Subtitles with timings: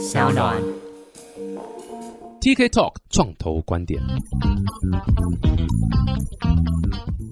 [0.00, 0.56] 小暖。
[2.40, 4.00] TK Talk 创投观点。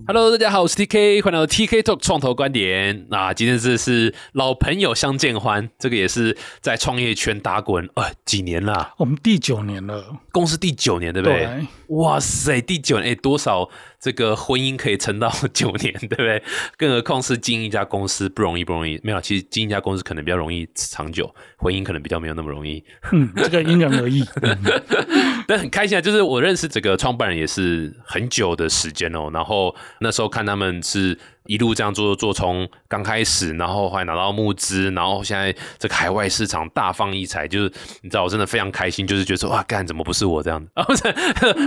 [0.06, 3.06] Hello，大家好，我是 TK，欢迎来到 TK Talk 创投观点。
[3.08, 11.46] 那今天这是老朋友相见欢，这个也是在创业圈打滚呃几年了，我们第九年了，公司第九年，对不对？
[11.46, 11.66] 对
[11.96, 13.66] 哇塞，第九年，哎，多少
[14.00, 16.42] 这个婚姻可以撑到 九年，对不对？
[16.76, 19.00] 更何况是经营一家公司不容易，不容易。
[19.02, 22.84] 没有，其实经营一家公司可能比较容易长久，婚姻可能比较没有那么容易。
[23.12, 24.24] 嗯，这个因人而异。
[25.48, 29.30] 但很开心啊，就是我认识这个创办人也是很久的时间哦。
[29.32, 40.84] 然后那时候看他们是一路这样做做，从刚开始，然后还拿到募资，然后现在这个海外市场大放异彩，就是你知道，我真的非常开心，就是觉得说哇，干怎么不是我这样 的啊？
[40.84, 41.02] 不是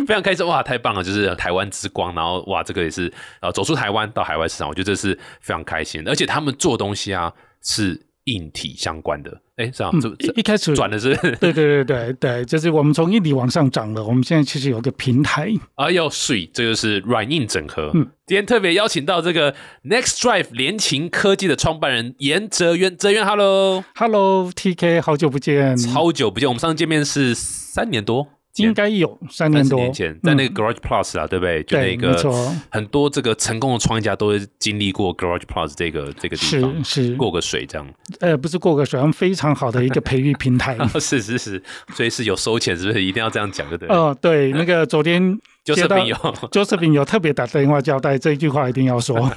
[0.06, 11.16] 非常开心，哇，太棒了，就是台湾之光，然后哇，这个也是呃走出台湾到海外市场，我觉得这是非常开心，而且他们做东西啊是硬体相关的，哎，是啊，嗯一一开始转的是。
[11.40, 14.04] 对对对对对，就是我们从硬体往上涨了。
[14.04, 17.92] 我们现在其实有个平台，啊，要，水，这就是软硬整合。
[17.94, 19.54] 嗯今天特别邀请到这个
[19.84, 28.26] Next Drive 联勤科技的创办人严哲渊，哲渊，Hello，Hello TK，好久不见，超久不见，我们上次见面是三年多，
[28.58, 31.64] 应该有三年多，年前，在那嗯个 Garage Plus 啊，对不对？
[31.64, 37.88] 就对那个很多这个成功的创业家都会经历过 Garage Plus 这个这个地方，是，过个水这样。
[38.20, 40.78] 呃，不是过个水，非常好的一个培育平台。
[41.00, 41.62] 是是是，
[41.94, 43.04] 所以是有收钱，是不是？
[43.04, 43.96] 一定要这样讲，对不对？
[43.96, 46.16] 哦，对，那个昨天接到就是有
[46.52, 49.32] Josephine 有特别打电话交代，这一句话一定要说。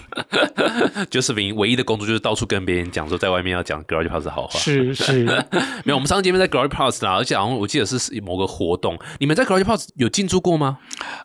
[1.11, 4.58] 就 是唯一的工作就是到处跟别人讲说，在外面要讲 Garage Plus 的好话。
[4.58, 5.25] 是是，
[5.84, 10.78] 没有，我们上次见面在 Garage Plus 啦，而且好像我记得是某个活动，你们在 Garage Plus 有进驻过吗？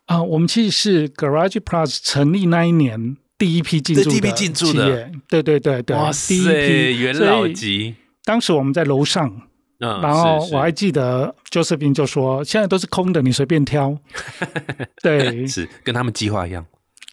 [0.06, 7.47] 啊、我们其实是 Garage Plus 成立那一年第一批进驻的第一批进驻的企业，对对对对，哇第一塞，批元老。
[7.47, 9.44] 级，当时我们在楼上，
[9.80, 13.97] 嗯，然后我还记得 Josephine 就说：“现在都是空的，你随便挑。
[15.02, 16.66] ”对，是跟他们计划一样。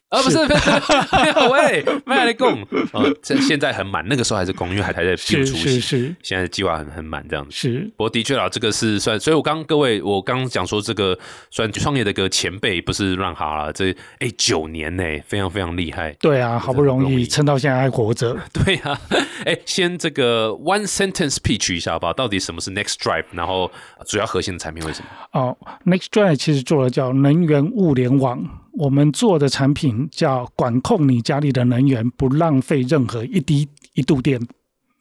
[0.08, 2.62] 啊，不是，没有喂，没有来供。
[2.92, 7.50] 啊，这现在很满，那个时候还是公，因为还还在 build 是，是是现在计划很很满这样子。
[7.50, 11.18] 是，不过的确啊，这个是算，所以我刚各位，我刚刚讲说这个
[11.50, 13.90] 算创业的一个前辈，不是乱哈啦，这
[14.20, 16.12] 哎九年呢，非常非常厉害。
[16.20, 18.36] 对啊，好不容易易撑到现在还活着。
[18.64, 18.98] 对啊、
[19.44, 22.12] 哎，先这个 one sentence pitch 一下好不好？
[22.12, 23.24] 到底什么是 Next Drive？
[23.32, 23.70] 然后
[24.06, 25.08] 主要核心的产品为什么？
[25.32, 28.42] 哦，Next Drive 其实做的叫能源物联网，
[28.78, 34.40] 我们做的产品叫管控你家里的能源，不浪费任何一滴一度电。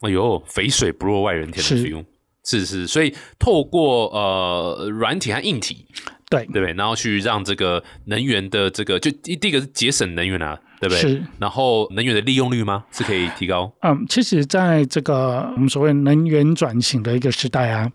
[0.00, 2.04] 哎呦，肥水不落外人田的是。
[2.48, 5.84] 是是，所以透过呃软体和硬体，
[6.30, 6.72] 对对不对？
[6.74, 11.00] 然后去让这个能源的这个，就第第一个是节省能源啊，对不对？
[11.00, 11.22] 是。
[11.40, 12.84] 然后能源的利用率吗？
[12.92, 13.72] 是可以提高？
[13.82, 17.90] 嗯，其实在这个我们所谓能源转型的一个时代啊，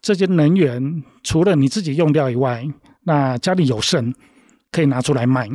[0.00, 2.66] 这些能源除了你自己用掉以外，
[3.02, 4.14] 那家里有剩
[4.74, 5.48] 可以拿出来卖。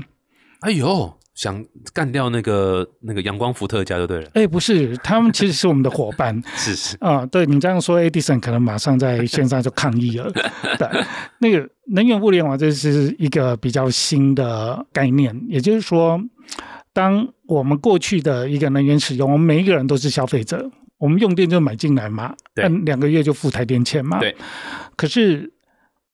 [0.62, 1.64] 哎呦，想
[1.94, 4.30] 干掉那个那个阳光伏特加就对了。
[4.34, 10.32] 哎，不是，他们其实是我们的伙伴 是是，啊、对你这样说，Edison 可能马上在线上就抗议了。
[10.80, 10.88] 对，
[11.40, 16.20] 那个能源物联网这是一个比较新的概念，也就是说，
[16.94, 24.20] 当我们过去的一个能源使用，我们每一个人都是消费者，我们用电就买进来嘛，对按两个月就付台电钱嘛。
[24.20, 24.36] 对。
[24.98, 25.50] 可是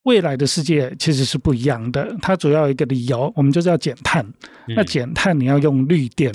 [0.06, 4.24] 未来的世界其实是不一样的，它主要一个理由，我们就是要减碳。
[4.68, 6.32] 那嗯减碳你要用绿电，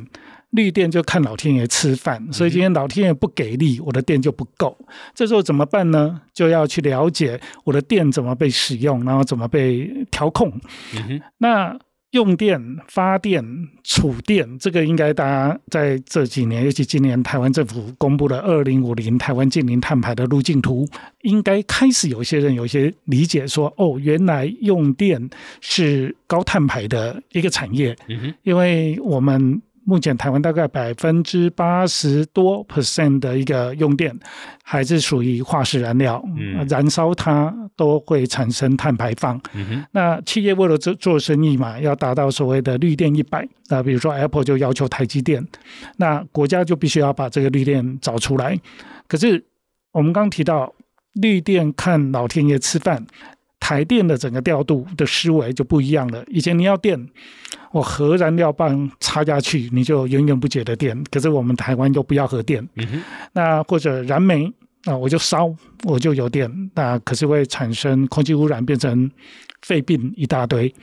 [0.50, 4.78] 绿电就看老天爷吃饭，所以今天老天爷不给力，我的电就不够。
[5.16, 6.20] 这时候怎么办呢？
[6.34, 10.50] 就要去了解我的电怎么被使用，然后怎么被调控。
[10.96, 11.80] 嗯哼，那
[12.12, 13.44] 用电、发电、
[13.84, 20.86] 储电，这个应该大家在这几年，尤其今年台湾政府公布了二零五零台湾近零碳排的路径图，
[21.22, 25.30] 应该开始有些人有一些理解说，哦，原来用电
[25.62, 27.96] 是高碳排的一个产业，
[28.44, 34.18] 因为我们目前台湾大概百分之八十多 percent 的一个用电
[34.64, 39.42] 还是属于化石燃料，嗯燃烧它都会产生碳排放。
[39.54, 45.46] 嗯哼，那企业为了做做生意嘛，要达到所谓的绿电一百，那比如说 Apple 就要求台积电，
[45.98, 48.58] 那国家就必须要把这个绿电找出来。
[49.08, 49.44] 可是
[49.92, 50.74] 我们刚提到
[51.14, 53.06] 绿电看老天爷吃饭，
[53.72, 56.22] 台电的整个调度的思维就不一样了。
[56.28, 57.08] 以前你要电，
[57.72, 61.02] 我核燃料棒插下去，你就源源不绝的电。
[61.10, 63.02] 可是我们台湾又不要核电，嗯，
[63.32, 64.52] 那或者燃煤
[64.84, 69.10] 啊，我就烧，我就有电，那可是会产生空气污染，变成
[69.62, 70.74] 肺病一大堆。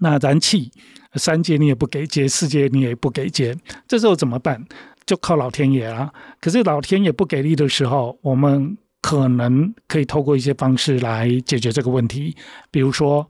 [0.00, 0.70] 那燃气
[1.14, 3.56] 三阶你也不给接，四阶你也不给接，
[3.88, 4.62] 这时候怎么办？
[5.06, 6.12] 就靠老天爷啦。
[6.38, 12.36] 可是老天爷不给力的时候，我们可能可以透过一些方式来解决这个问题，
[12.70, 13.28] 比如说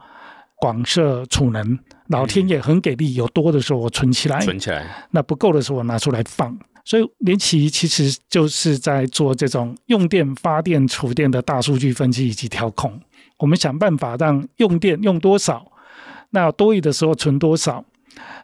[0.56, 1.78] 广设储能，
[2.08, 6.56] 老天爷很给力，有多的时候我存起来，存起来，那不够的时候我拿出来放。
[6.84, 13.00] 所以联奇其实就是在做这种用电、发电、储电的大数据分析以及调控。
[13.38, 15.66] 我们想办法让用电用多少，
[16.30, 17.84] 那多余的时候存多少。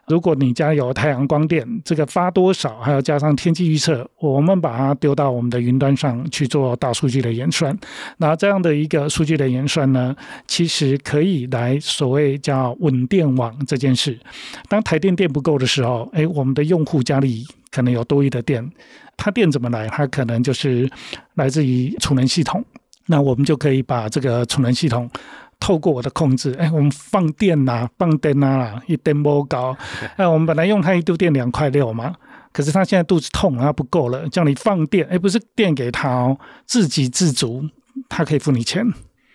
[0.07, 7.77] 如果你家有太阳光电，这个发多少，还要加上天气预测，我们把它丢到我们的云端上去做大数据的演算。
[8.17, 10.15] 那这样的一个数据的演算呢，
[10.47, 14.19] 其实可以来所谓叫稳电网这件事。
[14.67, 18.69] 当台电电不够的时候，诶，我们的用户家里可能有多余的电，
[19.15, 19.87] 它电怎么来？
[19.87, 20.89] 它可能就是
[21.35, 22.63] 来自于储能系统。
[23.05, 25.09] 那我们就可以把这个储能系统。
[25.63, 29.73] 透过我的控制，哎，我们放电呐，放电呐，一电波高，
[30.17, 32.13] 哎，我们本来用它一度电两块六嘛，
[32.51, 37.63] 可是他现在肚子痛啊，不够了，叫你放电，哎，不是电给他哦，自给自足，
[38.09, 38.85] 他可以付你钱，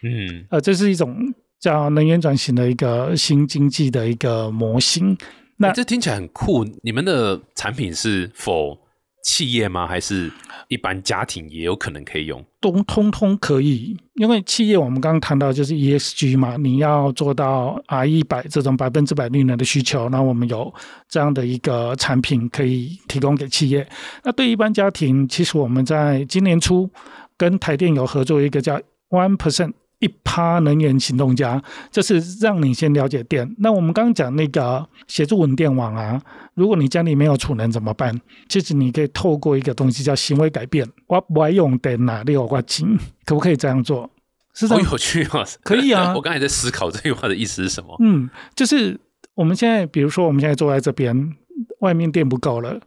[0.02, 1.16] 嗯，呃，这是一种
[1.58, 5.16] 叫能源转型的一个新经济的一个模型。
[5.56, 8.76] 那这听起来很酷，你们的产品是否？
[9.22, 9.86] 企业吗？
[9.86, 10.30] 还是
[10.68, 12.44] 一般家庭也有可能可以用？
[12.60, 20.72] 都通通可以，因为企业我们刚刚谈到就是 ESG 嘛，你要做到 R 一百这种百分之百绿能的需求，那我们有
[21.08, 23.86] 这样的一个产品可以提供给企业。
[24.24, 26.90] 那对一般家庭，其实我们在今年初
[27.36, 28.80] 跟台电有合作一个叫
[29.10, 29.72] One Percent。
[30.00, 31.60] 一趴能源行动家，
[31.90, 33.52] 就是让你先了解电。
[33.58, 36.22] 那我们刚刚讲那个协助稳电网啊，
[36.54, 38.16] 如果你家里没有储能怎么办？
[38.48, 40.88] 其实你可以透过一个东西叫行为改变。
[41.08, 42.96] 我不爱用电哪里有挂金，
[43.26, 44.08] 可不可以这样做？
[44.54, 45.44] 是好有趣啊！
[45.64, 46.14] 可以啊。
[46.16, 47.96] 我刚才在思考这句话的意思是什么？
[47.98, 48.96] 嗯，就是
[49.34, 51.34] 我们现在，比如说我们现在坐在这边，
[51.80, 52.80] 外面电不够了，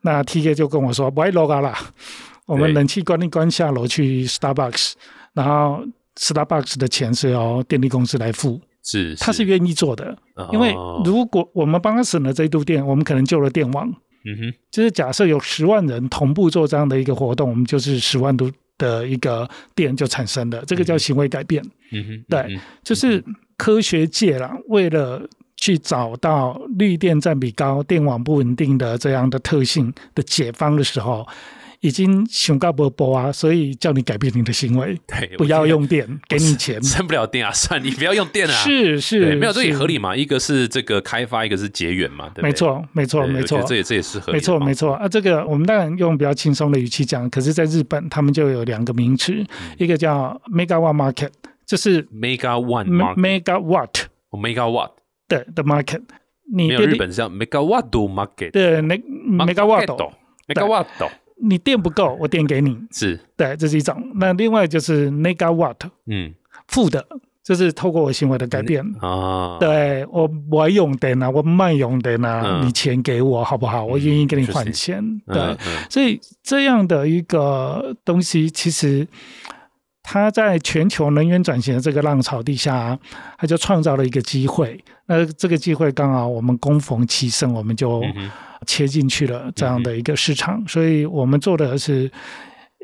[0.00, 1.78] 那 T K 就跟我说不爱 log 啦，
[2.46, 4.94] 我们冷气关一关，下楼去 Starbucks，
[5.34, 5.84] 然后。
[6.16, 10.16] Starbucks 的钱是由电力公司来付，是他是愿意做的，
[10.52, 10.72] 因为
[11.04, 13.88] 如果我们帮他省了这一度电，我们可能救了电网。
[14.26, 21.62] 嗯哼，就是假设有十万人同步做这样的一个活动，我们就是十万度的一个电就产生了，这个叫行为改变。
[21.92, 23.22] 嗯哼，对，就是
[23.56, 31.26] 科学界啦，为了去找到绿电占比高、电网不稳定的这样的特性的解方的时候。
[31.84, 40.16] 已经熊高波波啊，所以叫你改变你的行为，对，不要用电，给你钱，省不了电啊，算你不要用电啊，是是，没有这也合理嘛？
[40.16, 44.94] 一个是这个开发，一个是节源嘛，对没错没错没错，这也这也是合理，没错没错。
[44.94, 45.06] 啊。
[45.06, 49.44] 这个我们当然用比较轻松的语气讲，可是在日本他们就有两个名词，
[49.76, 51.32] 一个叫 megawatt market，
[51.66, 54.90] 就是 megawatt megawatt，megawatt
[55.28, 56.00] 对的 market，
[56.50, 58.96] 你有日本是叫 megawatt market，对那
[59.44, 59.86] megawatt
[60.48, 60.86] megawatt。
[61.42, 64.00] 你电不够，我电给你，是对，这是一种。
[64.14, 65.76] 那另外就是 negawatt，
[66.06, 66.32] 嗯，
[66.68, 67.04] 负的，
[67.42, 69.58] 就是透过我行为的改变啊。
[69.58, 73.84] 对我我用电啊，我慢用电啊，你钱给我好不好？
[73.84, 75.02] 我愿意给你换钱。
[75.26, 75.56] 对，
[75.90, 79.06] 所以这样的一个东西，其实
[80.02, 82.96] 它在全球能源转型的这个浪潮底下，
[83.36, 84.82] 它就创造了一个机会。
[85.06, 88.00] 那这个机会刚好我们供逢其盛，我们就。
[88.64, 92.10] 切进去了这样的一个市场，所以我们做的是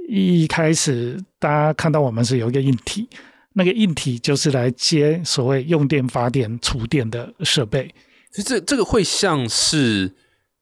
[0.08, 3.08] 一开始大家看到我们是有一个硬体，
[3.54, 7.92] 那个硬体就是来接所谓用电发电储电的设备。
[8.30, 10.12] 其实这这个会像是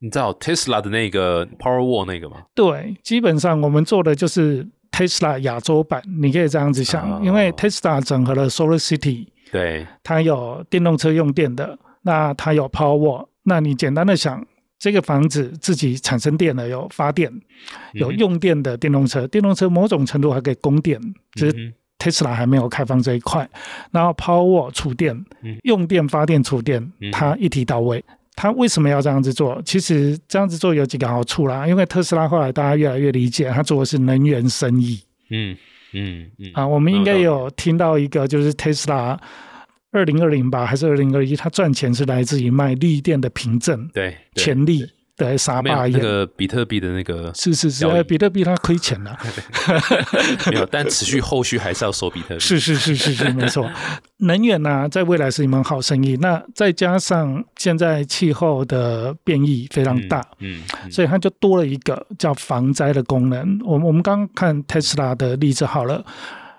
[0.00, 2.42] 你知道 Tesla 的那个 Power Wall 那个吗？
[2.54, 14.46] 对，基本上我们做的就是 Tesla 亚洲版，你可以这样子想，因为 Tesla 整合了 Solar City，对，它有电动车用电的，那它有 Power Wall，那你简单的想。
[14.78, 17.32] 这个房子自己产生电了，有发电，
[17.94, 21.00] 有用电的电动车，电动车某种程度还可以供电，
[21.34, 23.48] 只是 Tesla 还没有开放这一块。
[23.90, 25.24] 然后 Power 储电，
[25.64, 28.04] 用电发电储电，它一体到位。
[28.36, 29.60] 它为什么要这样子做？
[29.64, 35.02] 其实这样子做有几个好处啦，因为特斯拉后来大家越来越理解，它做的是能源生意。
[35.30, 35.56] 嗯
[35.92, 36.52] 嗯嗯。
[36.54, 39.18] 啊，我们应该有听到一个，就是特斯拉。
[39.90, 41.34] 二零二零吧，还是二零二一？
[41.34, 44.84] 他赚钱是来自于卖绿电的凭证，对，权利
[45.16, 49.18] 的沙巴那个比特币的那个，是是是，比特币它亏钱了，
[50.52, 53.68] 没有，但持续后续还是要收比特币，是是是是是，没错。
[54.20, 56.16] 能源呢，在未来是一门好生意。
[56.16, 63.58] 那再加上现在气候的变异非常大，嗯，所以它就多了一个叫防灾的功能。
[63.64, 66.04] 我们我们刚刚看特斯拉的例子好了，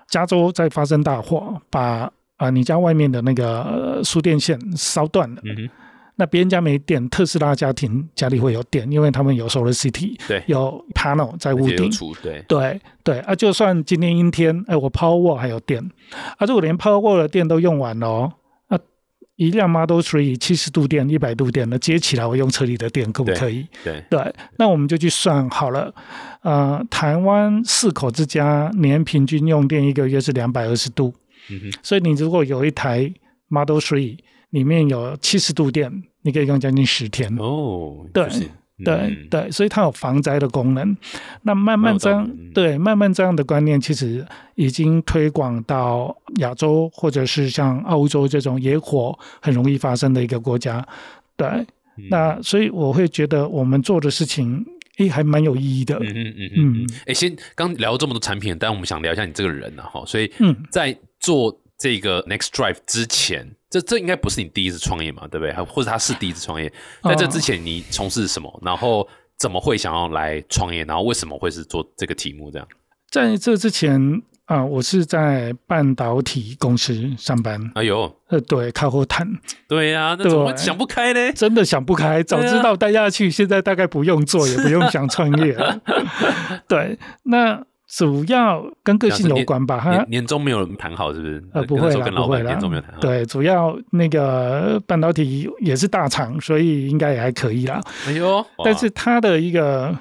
[0.08, 5.42] 加州在发生大火，把啊，你家外面的那个输电线烧断了，
[6.16, 11.90] 那别人家没电，特斯拉家庭家里会有电，因为他们有 Solar City，对，有 panel 在屋顶，
[12.22, 15.82] 对对对啊，就算今天阴天，哎，我 Power 还有电，
[16.38, 18.32] 啊，如果连 Power 的电都用完了，
[18.68, 18.78] 啊，
[19.36, 23.66] 一辆 Model Three 七十度电、一百度电，的接起来我用车里的电可不可以？
[23.84, 25.94] 对对，那我们就去算好了，
[26.42, 31.14] 呃，台湾四口之家年平均用电一个月是两百二十度，
[31.48, 33.12] 嗯，所以你如果有一台
[33.48, 34.18] Model Three
[34.50, 36.02] 里面有七十度电。
[36.22, 38.28] 你可以用将近十天哦，对
[38.84, 40.94] 对对，所以它有防灾的功能。
[41.44, 44.22] 那慢慢这样，对慢慢这样的观念，其实
[44.54, 50.86] 已经推广到亚洲，或者是像澳洲这种野火很容易发生的一个国家。
[51.38, 51.48] 对，
[52.10, 54.62] 那所以我会觉得我们做的事情，
[54.98, 55.96] 诶，还蛮有意义的。
[56.00, 56.86] 嗯嗯嗯嗯。
[57.06, 60.04] 哎，先刚聊这么多产品，但我们想聊一下你这个人呢，哈。
[60.04, 63.54] 所以嗯在做这个 Next Drive 之前。
[63.70, 65.54] 这这应该不是你第一次创业嘛，对不对？
[65.66, 66.68] 或者他是第一次创业，
[67.04, 68.60] 在这之前你从事什么？
[68.64, 69.06] 然后
[69.38, 70.84] 怎么会想要来创业？
[70.86, 72.50] 然后为什么会是做这个题目？
[72.50, 72.66] 这样，
[73.12, 77.70] 在这之前啊，我是在半导体公司上班。
[77.76, 79.24] 哎呦，呃，对，开货谈。
[79.68, 81.32] 对呀，那怎么想不开呢？
[81.32, 85.80] 真的想不开，早知道待下去，现在大概不用做，也不用想创业了。
[86.66, 87.64] 对，那。
[87.90, 91.44] 主要跟个性有关吧，年年终没有谈好是不是？
[91.52, 93.00] 呃，不会了，不会了，年终没有谈好。
[93.00, 97.80] 对，主要那个半导体也是大厂，所以应该也还可以啦。
[98.06, 99.98] 哎呦，但是它的一个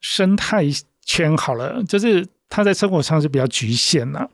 [0.00, 0.64] 生态
[1.06, 4.28] 圈好了，就是它在生活上是比较局限了。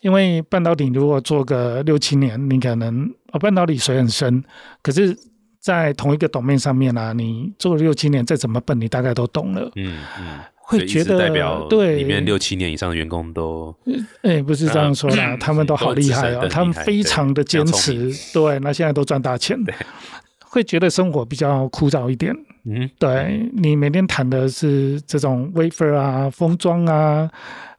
[0.00, 4.42] 因为半导体如果做个六七年，你可能哦，半导体水很深，
[4.82, 5.14] 可是，
[5.60, 9.70] 在同一个懂面上面啊，你做了六七年，再怎么笨，你大概都懂了。
[9.74, 10.38] 嗯嗯。
[10.68, 13.72] 会觉得代表对里面六七年以上的员工都，
[14.22, 19.56] 哎，不是这样说啦， 他们都好厉害哦，他们非常的坚持，对，那现在都赚大钱，
[20.40, 22.34] 会觉得生活比较枯燥一点。
[22.64, 27.30] 嗯，对你每天谈的是这种 wafer 啊、封装啊。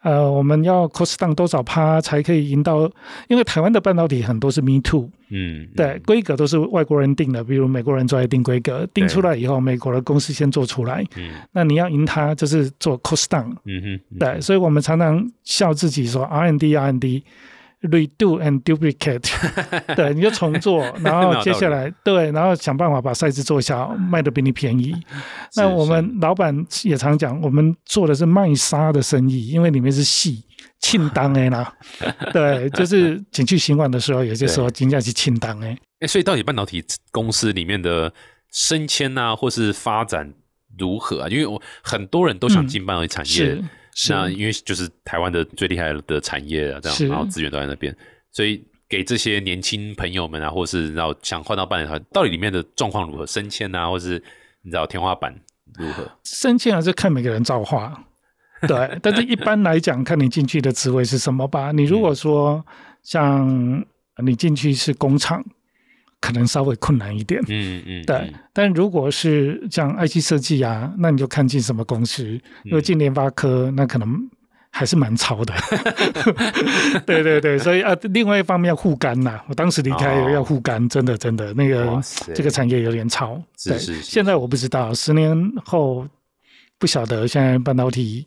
[0.08, 2.90] 呃，我们要 cost down 多少趴才可以赢到？
[3.28, 17.24] 因为台湾的半导体很多是 me too，嗯，对，规格都是外国人定的，比如美国人做来定规格，定出来以后，美国的公司先做出来，嗯，那你要赢他，就是做 cost down，嗯哼，对，所以我们常常笑自己说 R N D R N D。
[17.82, 19.30] Redo and duplicate，
[19.96, 24.96] 对，你就重做，然后接下来对，然后想办法把赛制做小，卖的比你便宜。
[25.56, 30.44] 那我们老板也常讲，我们做的是卖沙的生意，因为里面是细，
[30.80, 31.72] 庆当哎啦，
[32.34, 35.78] 对，就是景区新管的时候，有些时候金价是庆当哎。
[36.00, 38.12] 哎，所以到底半导体公司里面的
[38.52, 40.34] 升迁啊，或是发展
[40.80, 41.28] 如何啊？
[41.30, 43.62] 因为我很多人都想进半导体产业。
[44.10, 47.96] 那因为就是台湾的最厉害的产业啊，这样，然后资源都在那边，
[48.32, 53.26] 所以给这些年轻朋友们啊，或是然后想换到半导体，到底里面的状况如何？
[53.26, 54.22] 升迁啊，或是
[54.62, 55.34] 你知道天花板
[55.78, 56.10] 如何？
[56.24, 58.06] 升迁还是看每个人造化，
[58.68, 59.00] 对。
[59.02, 61.72] 但是一般来讲，看你进去的职位是什么吧。
[61.72, 62.66] 你如果说
[63.04, 63.86] 像
[64.24, 65.44] 你进去是工厂。
[66.20, 68.34] 可能稍微困难一点，嗯 嗯，对。
[68.52, 72.40] 但如果是像 IC 设计啊，那你就看进什么公司。
[72.64, 74.28] 因为进联发科，那可能
[74.72, 75.54] 还是蛮超的。
[77.06, 79.40] 对对对，所以啊，另外一方面要护肝呐。
[79.48, 82.02] 我当时离开要护肝，真的真的那个
[82.34, 83.42] 这个产业有点超。
[83.58, 84.02] 是是。
[84.02, 86.08] 现在我不知道，十年后
[86.80, 87.28] 不晓得。
[87.28, 88.26] 现在半导体，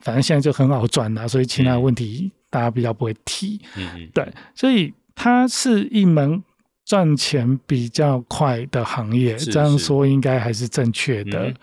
[0.00, 3.60] 反正现在就很好赚了，所以其他问题大家比较不会提。
[3.76, 4.08] 嗯嗯。
[4.12, 6.42] 对，所以它是一门。
[6.90, 11.54] 赚钱比较快的行业，这样说应该还是正确的。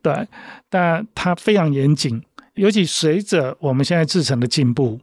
[0.00, 0.28] 对，
[0.70, 2.22] 但它非常严谨，
[2.54, 5.00] 尤其随着我们现在制成的进步，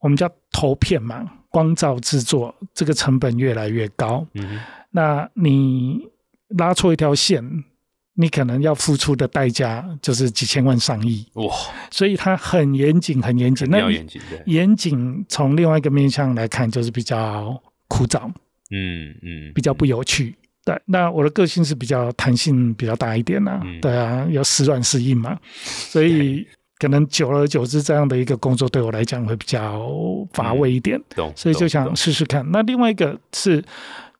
[0.00, 4.26] 我们叫投片嘛，光照制作这个成本越来越高。
[4.34, 6.06] 嗯，那你
[6.48, 7.64] 拉错一条线，
[8.12, 11.26] 你可能要付出的代价就是几千万上亿。
[11.36, 11.50] 哇！
[11.90, 13.66] 所以它很严谨，很严谨。
[13.70, 17.58] 那严谨，严谨从另外一个面向来看，就是比较
[17.88, 18.30] 枯燥。
[18.72, 20.34] 嗯嗯，比较不有趣。
[20.64, 23.60] 对，那我的个性是比较弹性比较大一点呐。
[23.80, 26.46] 对啊，要时软时硬嘛，所以
[26.78, 29.84] 可能久而久之，这样的一个工作对我来讲会比较
[30.32, 31.00] 乏味一点。
[31.16, 31.32] 懂。
[31.36, 32.48] 所以就想试试看。
[32.52, 33.60] 那另外一个是，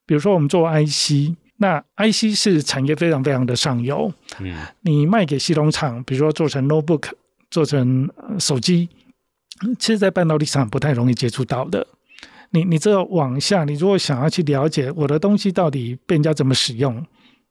[0.05, 4.11] 比如说我们做 IC，那 IC 是产业非常非常的上游。
[4.41, 4.53] 嗯。
[4.81, 7.09] 你卖给系统厂，比如说做成 notebook，
[7.49, 8.89] 做成手机，
[9.79, 11.87] 其实，在半导体厂不太容易接触到的。
[12.53, 17.03] 你你这往下，你如果想要去了解我的东西到底被人家怎么使用，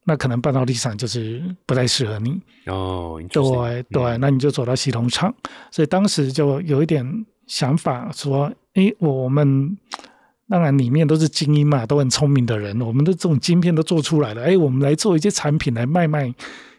[0.04, 3.21] 那可能半导体厂就是不太适合你哦。
[3.28, 5.35] 对对，那你就走到系统厂。
[5.73, 9.76] 所以当时就有一点想法说，诶，我们
[10.49, 16.32] 当然里面都是精英嘛，都很聪明的人，我们的这种晶片都做出来了，哎，我们来做一些产品来卖卖。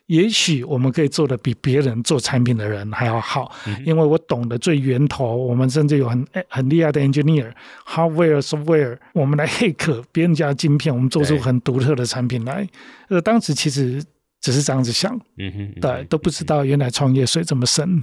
[0.07, 3.51] 也许我们可以做的比别人做产品的人还要好，
[3.85, 5.35] 因为我懂得最源头。
[5.35, 12.67] 我们甚至有很很厉害的 engineer，hardware software，我们来 hack 别人家晶片，我们做出很独特的产品来。
[13.07, 14.03] 呃，当时其实
[14.41, 18.01] 只是这样子想，嗯哼，对，都不知道原来创业水这么深。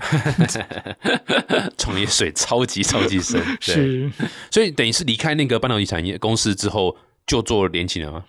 [1.77, 4.11] 创业水超级超级深， 是。
[4.51, 8.25] 所以等于是离开那个半导体产业公司之后，就做联起了吗？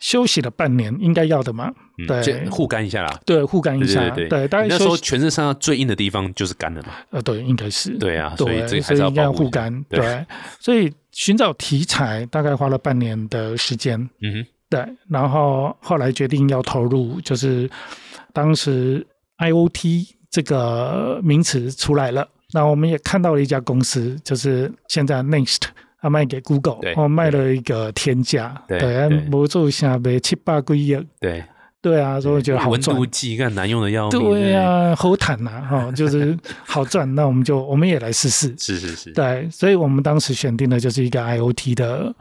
[0.00, 1.70] 休息了半年，应该要的嘛？
[2.08, 3.20] 对，护肝一下啦。
[3.24, 4.00] 对，护肝一下。
[4.10, 4.66] 对对对。
[4.66, 6.88] 那时候全身上下最硬的地方就是肝了嘛？
[7.10, 7.96] 呃，对，应该是。
[7.98, 9.84] 对啊，所以这还是要护肝。
[9.84, 10.26] 对，
[10.58, 14.00] 所以寻找题材大概花了半年的时间。
[14.22, 14.46] 嗯哼。
[14.70, 17.68] 对，然后后来决定要投入，就是
[18.32, 19.06] 当时
[19.38, 25.62] IOT 这个名词出来了，那我们也看到了一家公司，就是现在 Next。
[26.00, 31.44] 他卖给 Google，哦，卖了一个天价，对，模组下边七八个亿，对，
[31.82, 32.96] 对啊，所以我觉得好赚。
[32.96, 37.14] 温度计看难用的要命，对啊，好谈呐，哈，就是 好赚。
[37.14, 42.14] 那我们就我们也来试试，是是是，对，所以我们当时选定的就是一个 IOT 的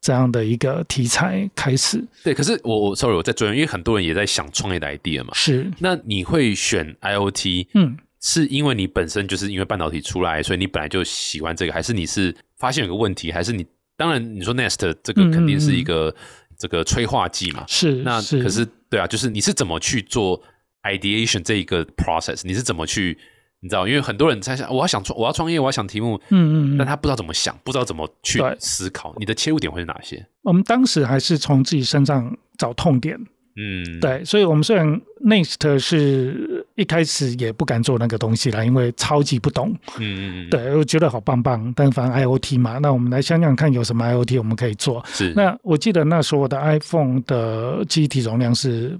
[0.00, 2.02] 这样的一个题材开始。
[2.24, 5.70] 对，可是我我 sorry 我在追问，因为很多人也在想创业的 idea 嘛，是。
[5.78, 7.66] 那你会选 IOT？
[7.74, 7.96] 嗯。
[8.20, 16.14] 是因为你本身就是因为半导体出来，所以你本来就喜欢这个，还是你是发现有个问题，还是你当然你说 Nest 这个肯定是一个
[16.58, 17.64] 这个催化剂嘛？
[17.66, 20.42] 是那可是对啊，就是你是怎么去做
[20.82, 22.42] ideation 这一个 process？
[22.44, 23.16] 你是怎么去
[23.60, 23.86] 你知道？
[23.88, 29.14] 因为很多人在想，我要想创，我要创业，我要想题目，嗯嗯，但他不知道怎么想，不知道怎么去思考。
[29.18, 30.24] 你的切入点会是哪些？
[30.42, 33.18] 我们当时还是从自己身上找痛点。
[33.60, 39.74] 嗯，对，所以我们虽然 Next 是一开始也不敢做那个东西啦，因为超级不懂。
[39.98, 45.04] 嗯嗯嗯，对，我觉得好棒棒，但反正 IOT 嘛，那我们来想想看有什么 IOT 我们可以做。
[45.08, 48.96] 是，那我记得那时候我的 iPhone 的记忆体容量是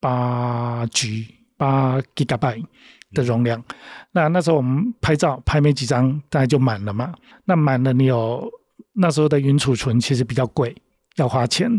[0.00, 2.64] 八 G 八 Gigabyte
[3.12, 3.62] 的容量，
[4.10, 7.14] 那那时候我们拍照拍没几张，大概就满了嘛。
[7.44, 8.50] 那满了，你有
[8.92, 10.74] 那时候的云储存其实比较贵。
[11.16, 11.70] 要花钱，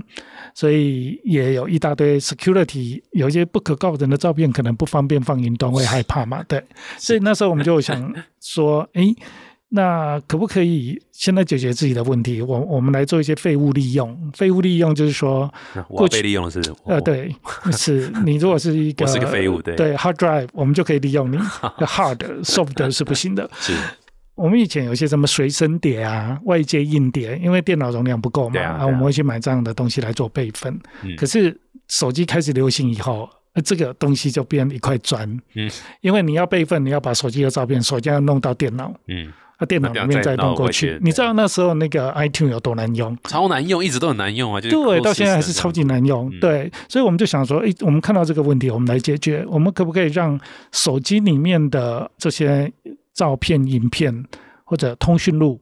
[0.53, 6.43] 所以也有一大堆 security，有一些不可告人的照片，可能不方便放云端，会害怕嘛？
[6.47, 6.63] 对，
[6.97, 9.03] 所以那时候我们就想说， 哎，
[9.69, 12.41] 那可不可以现在解决自己的问题？
[12.41, 14.31] 我我们来做一些废物利用。
[14.33, 15.53] 废物利用就是说，
[15.89, 17.35] 过被利用是呃，对，
[17.73, 21.37] 是你如果是一个 我是个废物，对对，hard drive，我们就可以利用你。
[21.83, 23.49] hard soft 是不行的。
[23.59, 23.73] 是。
[24.35, 30.77] 我们以前有些什么随身碟啊、外接硬碟，因为电脑容量不够嘛，啊，我们会去买这样的东西来做备份。
[31.17, 33.29] 可是手机开始流行以后，
[33.63, 35.25] 这个东西就变一块砖。
[35.55, 35.71] 嗯，
[36.01, 38.93] 因为你要备份，你要把手机的照片首先要弄到电脑。
[39.07, 40.99] 嗯，啊，电脑里面再弄过去。
[41.01, 43.17] 你知道那时候那个 iTune 有多难用？
[43.23, 44.59] 超难用，一直都很难用啊。
[44.59, 46.29] 对，到现在还是超级难用。
[46.41, 49.45] 对，所以我们就想说，哎，我们看到这个问题，我们来解决。
[49.47, 50.37] 我们可不可以让
[50.73, 52.69] 手机里面的这些？
[53.15, 54.13] 照片、影片
[54.63, 55.59] 或者通讯录，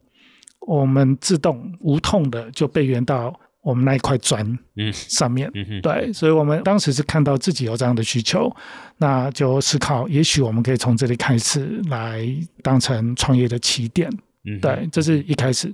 [0.68, 8.54] 我们自动无痛的就备援到我们那一块砖嗯上面，嗯对，所以我们当时是看到自己有这样的需求，
[8.98, 12.28] 那就思考，也许我们可以从这里开始来
[12.62, 14.10] 当成创业的起点，
[14.46, 15.74] 嗯，对，这是一开始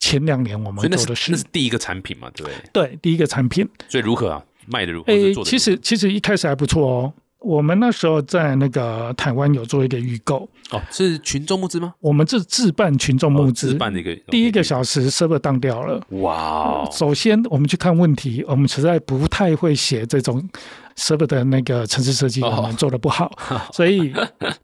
[0.00, 2.88] 前两年我们做的是第一个产品嘛，对不对？
[2.88, 4.44] 对，第一个产品，所以如何啊？
[4.66, 5.12] 卖的如何？
[5.12, 7.12] 诶，其实其实一开始还不错哦。
[7.40, 11.94] 我们那时候在那个台湾有做一个预购哦，是群众募资吗？
[12.00, 16.00] 我们是自办群众募资，自办的一个第一个小时 server 当掉了。
[16.20, 16.88] 哇！
[16.90, 20.46] 首先我们去看问题，我们实在不太会写这种
[20.96, 23.32] server 的那个城市设计，我们做的不好，
[23.72, 24.12] 所以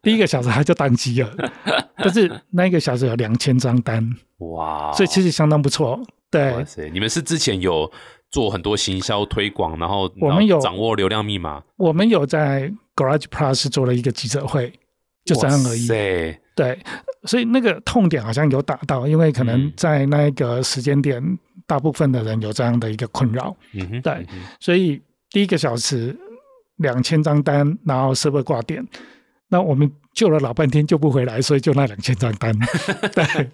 [0.02, 1.30] 第一个小时它就宕机了。
[1.96, 4.06] 但是那一个小时有两千张单，
[4.38, 4.92] 哇！
[4.92, 5.98] 所以其实相当不错。
[6.30, 6.90] 对，哇塞！
[6.90, 7.90] 你们是之前有。
[8.30, 11.62] 做很多行销推广，然后我们有掌握流量密码。
[11.76, 14.72] 我们有在 Garage Plus 做了一个记者会，
[15.24, 15.86] 就这样而已。
[16.54, 16.78] 对，
[17.24, 21.22] 所以那个痛点好像有打到，因为可能在那一个时间点，
[21.66, 23.54] 大部分的人有这样的一个困扰。
[23.74, 24.26] 嗯哼，对，
[24.60, 26.16] 所以第一个小时
[26.76, 28.86] 两千张单，然后设备挂电。
[29.49, 32.57] 那我们救了老半天救不回来，所以就那两千张单。
[33.13, 33.49] 对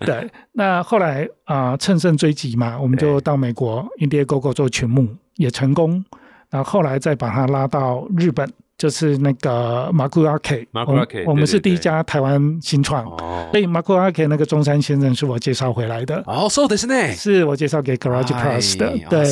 [0.00, 6.04] 对，那后来啊，趁胜追击嘛，我们就到美国 Indiegogo 做群募，也成功。
[6.50, 13.06] 然后后来再把它拉到日本，就是那个马库阿 K，马库阿 K，我们是第一家台湾新创。
[13.50, 16.22] 所以马库阿 K 那个中山先生是我介绍回来的。
[16.24, 18.92] 哦，そうですね，是我介绍给 Garage Plus 的。
[19.08, 19.24] 对，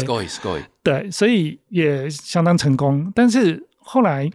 [0.82, 3.12] 对，所以也相当成功。
[3.14, 4.30] 但是后来。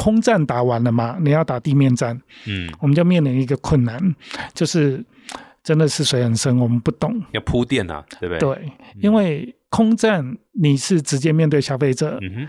[0.00, 1.18] 空战打完了嘛？
[1.20, 4.00] 你要打地面战，嗯，我们就面临一个困难，
[4.54, 5.04] 就是
[5.62, 7.22] 真的是水很深，我们不懂。
[7.32, 8.38] 要铺垫啊，对不对？
[8.38, 12.48] 对，因为空战你是直接面对消费者，嗯哼，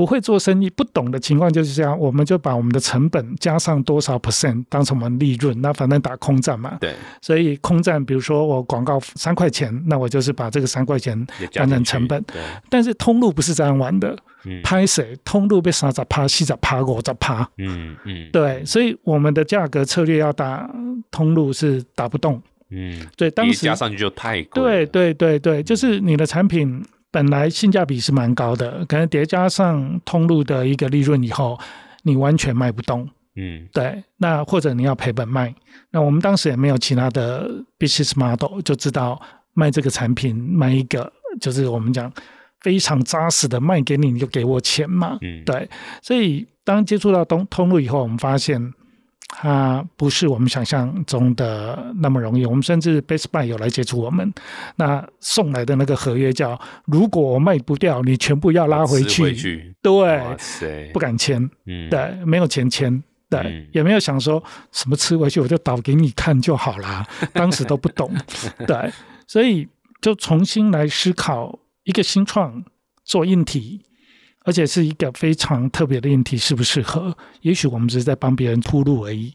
[0.00, 6.78] 不会做生意、不懂的情况就是这样，我们就把我们的成本加上多少 percent 当成我们利润，那反正打空战嘛。
[6.80, 12.24] 对，所以空战，比如说我广告三块钱，那我就是把这个三块钱当成成本。
[12.70, 14.62] 但是通路不是这样玩的，嗯。
[14.62, 20.66] 拍谁通路被三十趴、四十趴、五十趴，嗯嗯，对，所以我们的价格策略要打
[21.10, 22.40] 通路是打不动。
[22.70, 31.58] 嗯，对，当时加上去就太贵了，对对对对，就是你的产品本来性价比是蛮高的，可能叠加上通路的一个利润以后，
[32.02, 33.08] 你完全卖不动。
[33.36, 35.54] 嗯对，那或者你要赔本卖，
[35.90, 39.20] 那我们当时也没有其他的 business model，就知道
[39.54, 42.12] 卖这个产品卖一个，就是我们讲
[42.60, 45.16] 非常扎实的卖给你，你就给我钱嘛。
[45.22, 45.68] 嗯，对，
[46.02, 48.60] 所以当接触到通通路以后，我们发现
[49.30, 52.44] 它不是我们想象中的那么容易。
[52.44, 54.32] 我们甚至 Best Buy 有来接触我们，
[54.76, 59.22] 那送来的那个合约叫：如果我卖不掉，你全部要拉回去。
[59.22, 60.20] 回去，对
[60.92, 63.02] 不敢签，嗯，对，没有钱签。
[63.30, 68.12] 对，嗯也没有想说什么吃回去我就倒给你看就好啦， 当时都不懂，
[68.66, 68.92] 对，
[69.28, 69.68] 所以
[70.00, 72.64] 就重新来思考一个新创
[73.04, 73.82] 做硬体，
[74.44, 77.16] 而且是一个非常特别的硬体适不适合？
[77.42, 79.32] 也许我们只是在帮别人铺路而已。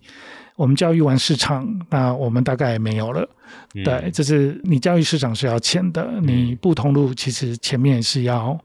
[0.55, 3.27] 我们教育完市场，那我们大概也没有了。
[3.73, 8.57] 嗯对，就是你教育市场是要钱的，你不通路其实前面是要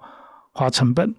[0.53, 1.15] 花成本。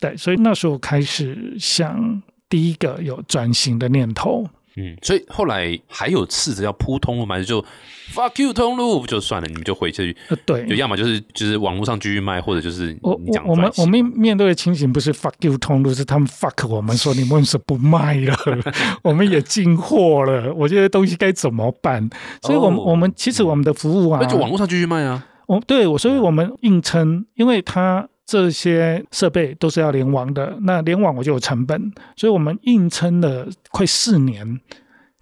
[0.00, 4.48] 对，所以那时候开始想第一个有转型的念头。
[4.76, 7.36] 嗯，所以后来还有试着要铺通路吗？
[7.36, 7.64] 还是就
[8.12, 18.36] fuck you 通路就算了，你们就回去，呃，对就，要么就是就是网络上继续卖，或者就是我我我们我们面对的情形不是 fuck you 通路，是他们 fuck 我们说你们为什么不卖了？
[19.02, 22.08] 我们也进货了，我觉得东西该怎么办？
[22.42, 25.26] 所以我们、哦我们其实我们的服务啊，那就网络上继续卖啊。
[25.46, 34.60] 我对我，所以我们硬撑，因为它这些设备都是要联网的，那联网我就有成本，所以我们硬撑了快四年。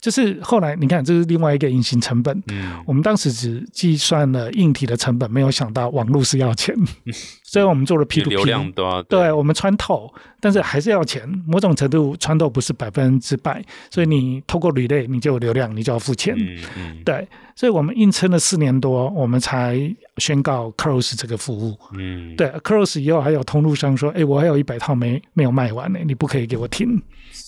[0.03, 2.43] 就是后来你看，这是另外一个隐形成本。
[2.49, 6.75] 嗯我们当时只计算了硬体的成本，没有想到网络是要钱，
[7.45, 8.47] 所以我们做了 P to 流 P。
[8.47, 11.23] 量都要对，我们穿透，但是还是要钱。
[11.47, 16.35] 某种程度穿透不是百分之百，所以你透过履类，你就有流量，你就要付钱。
[16.37, 19.79] 嗯嗯对，所以我们硬撑了四年多，我们才
[20.17, 21.79] 宣告 Close 这个服务。
[21.97, 27.01] 嗯，对，Close 以后还有通路商说：“哎，我还有一百套没没有卖完呢，你不可以给我停，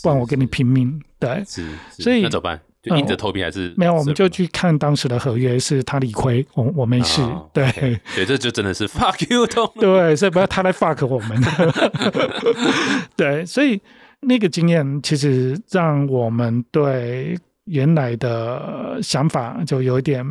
[0.05, 2.61] 不然我跟你拼命。”对，是，是所以那怎么办？
[2.83, 7.23] 就硬着头皮还是没有，我们就去看当时的合约，是他理亏，我我没事。
[7.23, 7.67] 哦对。
[7.73, 9.47] 不得对，这就真的是 fuck you。
[9.81, 11.43] 对，所以不要他来 fuck 我们。
[13.17, 13.81] 对，所以
[14.21, 20.23] 那个经验其实让我们对原来的想法就有一点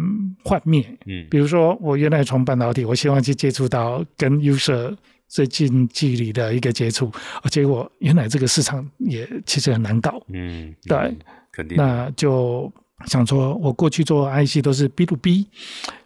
[0.43, 0.85] 幻灭。
[1.07, 4.95] 嗯比如说，我原来从半导体，我希望去接触到跟 user
[5.33, 10.21] 最近距离的一个接触，而结果原来这个市场也其实很难搞。
[10.27, 11.17] 嗯，对嗯，
[11.51, 11.75] 肯定。
[11.75, 12.71] 那就
[13.07, 15.47] 想说，我过去做 IC 都是 B to B。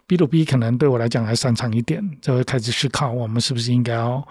[0.08, 4.26] B to B 可能对我来讲还擅长一点，就会开始思考我们是不是应该要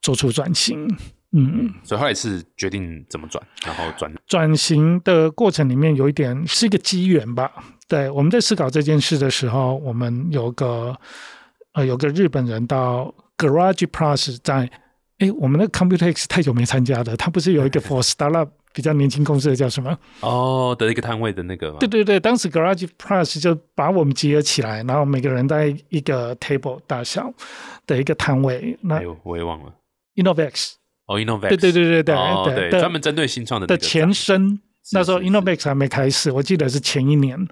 [0.00, 0.86] 做出转型。
[1.32, 7.50] 嗯，所以后来是决定怎么转，然后转转型的过程里面有一点是一个机缘吧。
[7.88, 10.96] 对，我们在思考这件事的时候，我们有个
[11.72, 14.70] 呃有个日本人到 Garage Plus 在，
[15.18, 19.98] 哎，我们的 Computex 太久没参加了，它不是有一个 For Startup 比较年轻公司的叫什么？
[20.20, 27.32] 哦的一个摊位的那个嘛，对对对，当时 Garage Plus 就把我们集合起来，然后每个人在一个 table 大小
[27.86, 28.78] 的一个摊位。
[28.82, 29.74] 那哎，我也忘了。
[30.16, 30.72] Innovex，
[31.06, 34.60] 哦，Innovex，对对对对对哦对对，专门针对新创的的前身，
[34.92, 37.48] 那时候 Innovex 还没开始，我记得是前一年。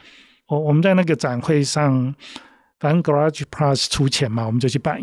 [0.49, 2.15] 我我们在那个展会上，
[2.79, 5.01] 反正 Garage Plus 出钱嘛，我们就去摆，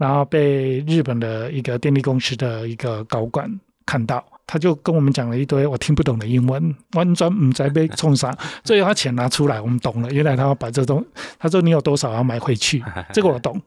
[0.00, 3.46] 然后被日本的一个电力公司的一个高管
[3.84, 8.34] 看到，他就跟我们讲了一堆我听不懂的英文，完全唔知被冲啥。
[8.64, 11.04] 最后他钱拿出来，我们懂了，原来他要把这东，
[11.38, 12.82] 他说你有多少要买回去，
[13.12, 13.60] 这个我懂。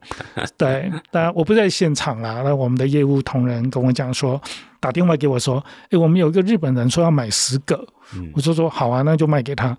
[0.56, 4.40] 对，当然我不在现场啦，那我们的业务同仁跟我讲说，
[4.80, 9.78] 打电话给我说，诶，我们有一个日本人说要买十个，嗯我就说好啊，那就卖给他。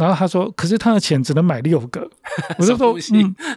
[0.00, 2.08] 然后他说，可是他的钱只能买六个，
[2.56, 2.96] 我就说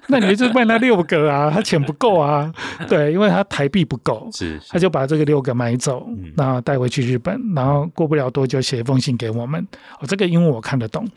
[0.07, 2.53] 那你就卖那六个啊， 他钱不够啊，
[2.89, 9.65] 对，因为他台币不够，是，他就把这个六个买走嗯，然后带回去日本，然后过不了多久写一封信给我们。
[10.01, 11.07] 哦，这个英文我看得懂，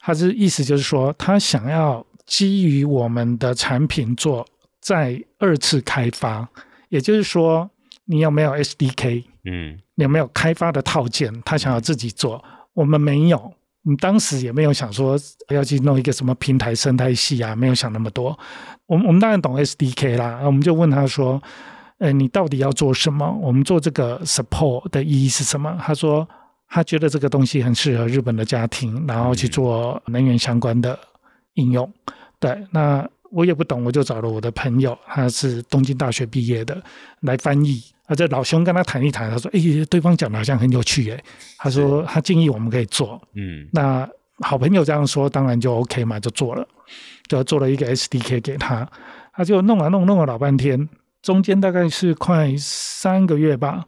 [0.00, 4.46] 他是意思就是说，他想要基于我们的产品做
[4.82, 6.46] 再二次开发，
[6.90, 7.70] 也就是说，
[8.04, 9.78] 你有没有 SDK，嗯。
[9.94, 12.40] 你有没有开发的套件，他想要自己做，
[12.72, 13.52] 我们没有。
[13.88, 18.38] 你当时也没有想说要去弄一个什么平台生态系啊，没有想那么多。
[18.84, 21.42] 我们我们当然懂 SDK 啦，我们就问他说
[21.96, 23.26] ：“呃，你到底要做什么？
[23.40, 26.28] 我们做这个 support 的意义是什么？”他说
[26.68, 30.98] 他觉得这个东西很适合日本的家庭，然后去做能源相关的
[31.54, 31.90] 应用。
[32.38, 36.82] 对，那我也不懂，我就找了我的朋友，他是东京大学毕业的
[37.20, 37.82] 来翻译。
[38.08, 41.24] 啊，这老兄跟他谈一谈，他说：“哎，对方讲的好像很有趣，哎。”
[41.58, 43.20] 他说他建议我们可以做。
[43.34, 46.66] 嗯，那好朋友这样说，当然就 OK 嘛，就做了，
[47.28, 48.88] 就做了一个 SDK 给他，
[49.34, 50.88] 他就弄啊弄，弄了老半天，
[51.20, 53.84] 中间大概是快三个月吧。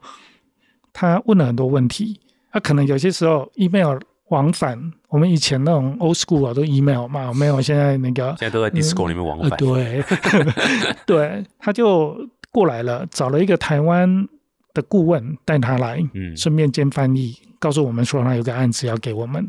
[0.92, 2.20] 他问了很多问题，
[2.52, 9.56] 他可能有些时候 email 往返，我们以前那种 old school 啊，都 email 嘛，没有现在那个，现在都在 Discord 里面往返。
[9.56, 10.04] 对，
[11.06, 12.28] 对，他就。
[12.50, 14.28] 过来了，找了一个台湾
[14.74, 19.48] 的顾问带他来，嗯，顺便兼翻译，告诉我们说他有个案子要给我们，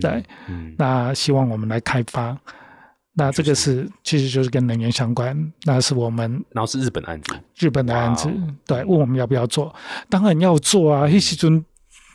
[0.00, 0.24] 对，
[0.78, 2.38] 那希望我们来开发，
[3.14, 8.30] 那这个是其实就是跟能源相关，那是我们，然后是日本案子，日本的案子，
[8.66, 9.74] 对，问我们要不要做，
[10.08, 11.64] 当然要做啊，黑西尊。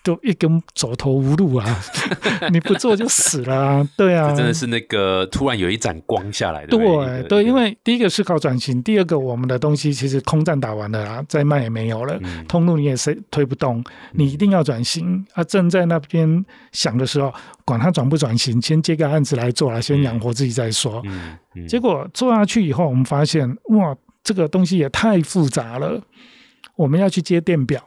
[0.05, 1.65] 就一根走投无路啊！
[2.53, 3.89] 你不做就死了啊！
[3.97, 6.67] 对啊，真的是那个突然有一盏光下来的。
[6.67, 15.43] 对对，因为第一个是靠转型，第二个我们的东西其实空战打完了啊，再卖也没有了，通路你也是推不动，你一定要转型啊！
[15.45, 17.33] 正在那边想的时候，
[17.65, 21.01] 管他转不转型，先接个案子来做啊，先养活自己再说。
[21.55, 25.99] 嗯，结果做下去以后，我们发现哇，这个东西也太复杂了，
[26.75, 27.81] 我们要去接电表。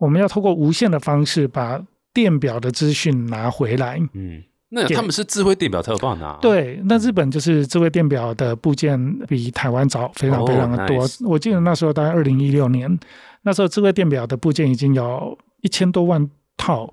[0.00, 1.78] 我们要透过无线的方式把
[2.14, 4.00] 电表的资讯拿回来。
[4.14, 6.38] 嗯，那他们是智慧电表才有办法拿。
[6.40, 11.06] 对，那日本就是智慧电表的部件比台湾早非常非常的多。
[11.28, 12.98] 我记得那时候大概二零一六年，
[13.42, 16.90] 那时候智慧电表的部件已经有一千多万套，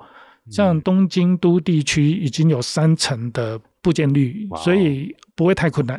[0.51, 5.97] 像东京都地区已经有三成的部件率，所以不会太困难。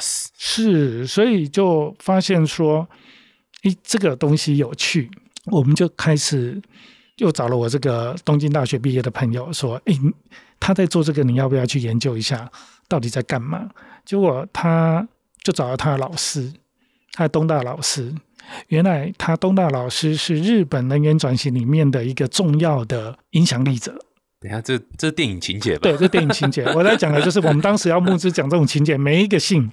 [0.00, 2.88] 是，所以就发现说，
[3.64, 5.10] 诶，这个东西有趣。
[5.46, 6.60] 我们就开始
[7.16, 9.94] 又找了我这个东京大学毕业的朋友，说：“哎，
[10.58, 12.50] 他在做这个，你要不要去研究一下，
[12.88, 13.70] 到底在干嘛？”
[14.04, 15.06] 结果他
[15.42, 16.52] 就找了他的老师，
[17.12, 18.14] 他的东大老师。
[18.68, 24.03] 原来他东大老师是日本能源转型里面的一个重要的影响力者。
[24.44, 25.80] 等下，这这是电影情节吧？
[25.84, 26.62] 对，这电影情节。
[26.74, 29.72] 我在讲的就是我们当时要募资讲这种情节，没一个信，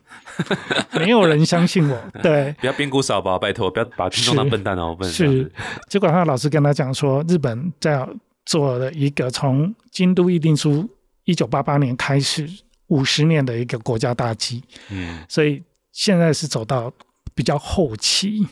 [0.94, 2.02] 没有人相信我。
[2.24, 4.96] 对，不要编故少吧，拜托，不要把听众当笨蛋哦。
[4.98, 5.52] 笨是，
[5.90, 8.08] 结果他的老师跟他讲说，日本在
[8.46, 10.90] 做了一个从京都议定书
[11.26, 12.48] 一九八八年开始
[12.88, 14.64] 五十年的一个国家大计。
[14.90, 16.90] 嗯，所以现在是走到
[17.36, 18.48] 比较后期，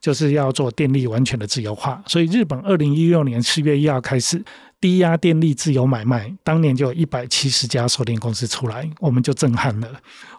[0.00, 2.02] 就是要做电力完全的自由化。
[2.08, 4.44] 所以日本二零一六年四月一号开始。
[4.80, 9.88] 低压电力自由买卖，当年就有一百七十家售电公司出来，我们就震撼了。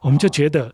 [0.01, 0.73] 我们就觉得，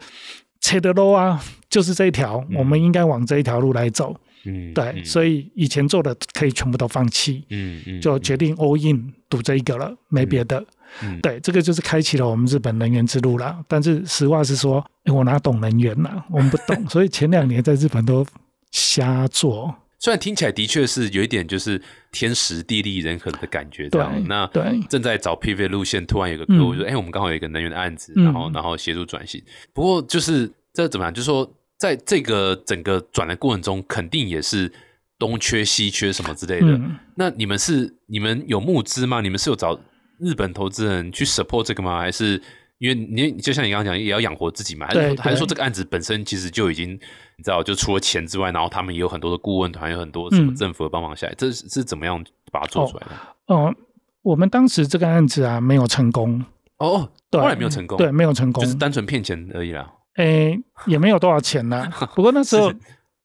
[0.62, 4.16] 切的路啊，就是这一条，我们应该往这一条路来走。
[4.46, 7.44] 嗯，对，所以以前做的可以全部都放弃。
[7.50, 10.64] 嗯嗯，就决定 all in 赌这一个了，没别的。
[11.02, 13.60] 嗯，对，这个就是开启了我们日本能源之路了。
[13.68, 16.24] 但是实话是说，我哪懂能源呐？
[16.32, 18.26] 我们不懂， 所以前两年在日本都
[18.72, 19.76] 瞎做。
[20.00, 21.82] 虽然听起来的确是有一点就是
[22.12, 24.24] 天时地利人和的感觉，这样。
[24.28, 24.46] 那
[24.90, 31.14] 正在找 PV 路线，突然有个客户说：“哎，我们刚好有一个能源的案子，然后然后协助转型。”不过就是这怎么样？
[31.14, 34.72] 就是说，在这个整个转的过程中，肯定也是
[35.18, 36.80] 东缺西缺什么之类的。
[37.16, 39.22] 那你们是你们有募资吗？
[39.22, 39.80] 你们是有找
[40.20, 42.00] 日本投资人去 support 这个吗？
[42.00, 42.42] 还是？
[42.80, 53.56] 因为你就像你刚刚讲，也要养活自己嘛，还是还是说这个案子本身其实就已经你知道，就除了钱之外，然后他们也有很多的顾问团，有很多什么政府的帮忙下来，这是怎么样把它做出来的？
[53.56, 53.74] 哦，
[54.22, 56.44] 我们当时这个案子啊没有成功
[56.78, 59.92] 哦，对后来没有成功，对，没有成功，就是单纯骗钱而已啦。
[60.18, 61.88] 诶，也没有多少钱呢。
[62.16, 62.72] 不过那时候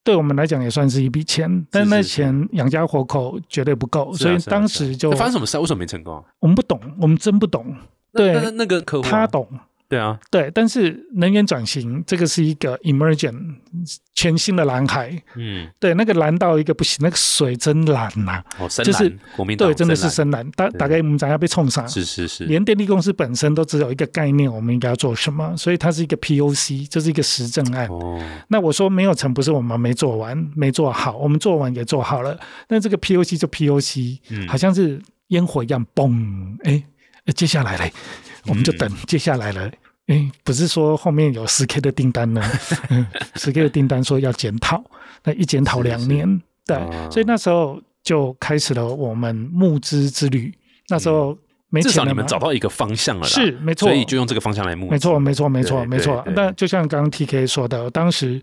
[0.05, 5.59] 对我们来讲也算是一笔钱，但那钱养家活口绝对不够，所以当时就发生什么事？
[5.59, 6.25] 为什么没成功？
[6.39, 7.77] 我们不懂，我们真不懂。
[8.13, 9.49] 对，那那个客户他懂，
[9.89, 13.57] 对啊，对，但是能源转型这个是一个 emergent
[14.15, 27.87] 全新的蓝海，嗯，对，那个蓝到一个不行，那个水真蓝呐，哦，就是国民，对，真的是深蓝，大大概我们讲要被冲上，是是是，连电力公司本身都只有一个概念，我们应该要做什么，所以它是一个 POC，就是一个实证案。
[27.89, 34.99] 哦，那我说没有成，不是我们没做完，没做好，我们做完也做好了，那这个 POC 就 POC，嗯，好像是
[35.29, 36.83] 烟火一样，嘣，哎。
[37.35, 37.93] 接下来嘞，
[38.47, 39.71] 我们就等接下来了。
[40.09, 42.43] 哎，不是说后面有十 K 的订单呢？
[43.37, 44.83] 十 K 的订单说要检讨，
[45.25, 46.77] 那一检讨两年，对，
[47.11, 50.53] 所以那时候就开始了我们募资之旅。
[50.89, 54.91] 那时候没至少钱你们找到一个方向了啦，是没错所以就用这个方向来募资。
[54.91, 58.43] 没错，没错，没错，没错那就像刚刚 T K 说的，当时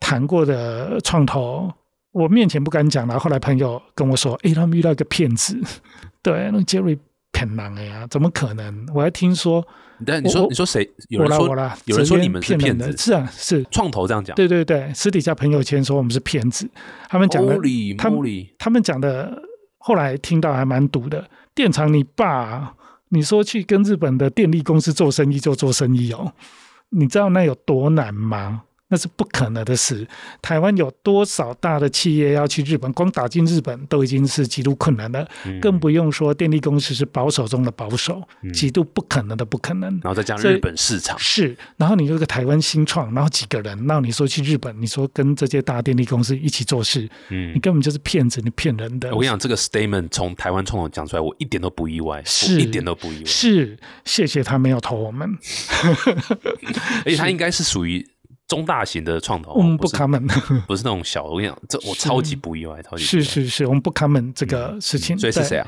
[0.00, 1.72] 谈过的创投，
[2.10, 3.18] 我面前不敢讲了。
[3.18, 5.56] 后来朋友跟我说：“诶，他们遇到一个骗子，
[6.20, 6.98] 对，那个 Jerry
[7.32, 9.66] 骗人的呀，怎么可能？”我还听说，
[10.06, 10.88] 但你说你说谁？
[11.08, 13.64] 有我人说啦我啦，有人说你们是骗人的，是啊，是。
[13.70, 14.34] 创投这样讲。
[14.36, 16.68] 对对对，私底下朋友圈说我们是骗子，
[17.08, 17.58] 他们讲的，
[17.98, 18.20] 他们
[18.58, 19.42] 他们讲的，
[19.78, 21.28] 后来听到还蛮毒的。
[21.54, 22.74] 电厂你爸，
[23.08, 26.32] 你说去跟日本的电力公司做生意就做生意哦，
[26.90, 28.62] 你知道那有多难吗？
[28.92, 30.06] 那是不可能的事。
[30.42, 39.90] 台湾有多少大的企业要去日本，光打进日本都已经是极度困难了，嗯更不用说电力公司是保守中的保守，嗯极度不可能的不可能。
[40.02, 49.08] 然后再加上日本市场，是，然后你有个台湾新创，然后几个人，然后你说去日本，你说跟这些大电力公司一起做事，嗯你，根本就是骗子，你骗人的。
[49.08, 53.24] 我跟你讲，这个 statement 从台湾创投讲出来，我一点都不意外，是一点都不意外。
[53.24, 55.38] 是，谢谢他没有投我们，
[57.06, 58.06] 而且他应该是属于
[58.52, 60.28] 中大型的创投，我们不不是 comment。
[60.68, 61.24] 不是那种小。
[61.24, 63.24] 我跟你讲，这我超级不意外，超级意外。
[63.24, 65.18] 是是是，我们不 comment 这个事情。
[65.18, 65.56] 所以是谁？
[65.56, 65.66] 啊？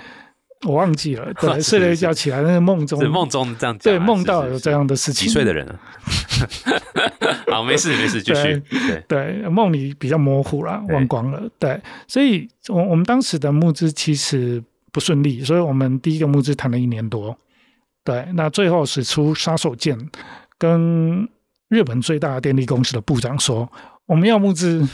[0.67, 1.33] 我忘记了。
[1.41, 5.27] 对，是睡了一觉起来，那个梦中梦中这样对梦是是是到有这样的事情。
[5.27, 5.81] 几岁的人啊？
[7.51, 8.63] 好，没事没事，继续。
[8.69, 11.43] 对，对，梦里比较模糊了，忘光了。
[11.59, 17.37] 对，所以我我们当时的募资其实不顺利，所以我们第一个募资谈了一年多。
[18.03, 19.97] 对，那最后使出杀手锏，
[20.59, 21.27] 跟
[21.69, 23.71] 日本最大的电力公司的部长说
[24.07, 24.87] ：“我们要募资，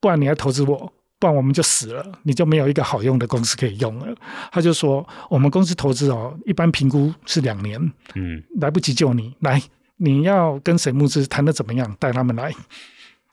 [0.00, 4.14] 不然你来投资我，不然我们就死了，你就没有一个好用的公司可以用了。”
[4.50, 7.80] 他就说：“我们公司投资哦，一般评估是两年，
[8.14, 9.62] 嗯，来不及救你，来，
[9.96, 12.52] 你要跟谁募资，谈的怎么样，带他们来，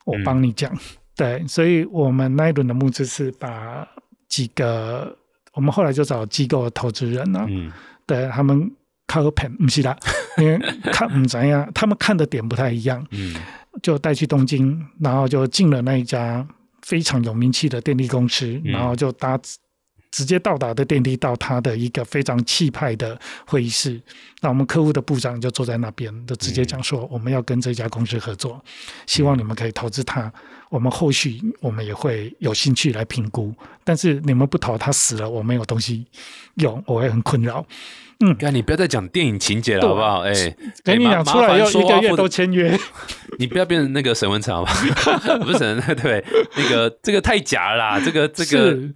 [0.04, 0.72] 我帮你讲。
[1.16, 3.88] 对，所以我们那一轮的募资是把
[4.28, 5.16] 几个，
[5.54, 7.72] 我们后来就找机构的投资人啊，嗯
[8.04, 8.70] 对他们
[9.06, 9.96] 看个片，不是啦，
[10.38, 10.58] 因为
[10.92, 13.34] 看不怎样，他们看的点不太一样，嗯。
[13.82, 16.46] 就带去东京，然后就进了那一家
[16.80, 18.72] 非常有名气的电力公司，嗯。
[18.72, 19.38] 然后就搭
[20.16, 24.00] 直接到达的电梯到他的一个非常气派的会议室。
[24.40, 28.58] 那我们客户的部长就坐在那边，就直接讲说我们要跟这家公司合作，
[29.06, 30.32] 希望你们可以投资他。
[30.70, 36.06] 我们后续我们也会有兴趣来评估，但是你们不投，他死了，我没有东西
[36.54, 37.66] 用，我会很困扰。
[38.20, 40.20] 嗯，那，你不要再讲电影情节了，好不好？
[40.20, 40.32] 哎，
[40.82, 42.74] 跟你哎讲出来要一个月都签约，
[43.38, 44.72] 你不要变成那个沈文成好吧？
[45.44, 46.24] 不是沈文，对，
[46.56, 48.94] 那个这个太假了啦，这个这个是，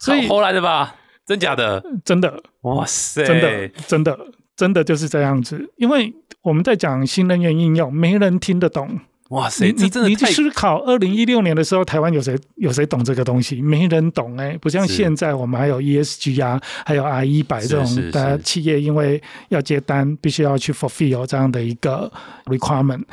[0.00, 0.96] 所以后后来的吧？
[1.26, 1.80] 真假的？
[2.04, 4.18] 真的哇塞，真的，真的，
[4.56, 5.70] 真的就是这样子。
[5.76, 8.98] 因为我们在讲新能源应用，没人听得懂。
[9.28, 13.62] 哇塞，你你你这真的太思考，二零一六年的时候，台湾有谁有谁懂这个东西？
[13.62, 22.10] 没人懂哎、不像是现在我们还有 ESG 啊，还有 R 一百这种的企业，因为要接单，必须要去 fulfill 这样的一个
[22.46, 23.04] requirement。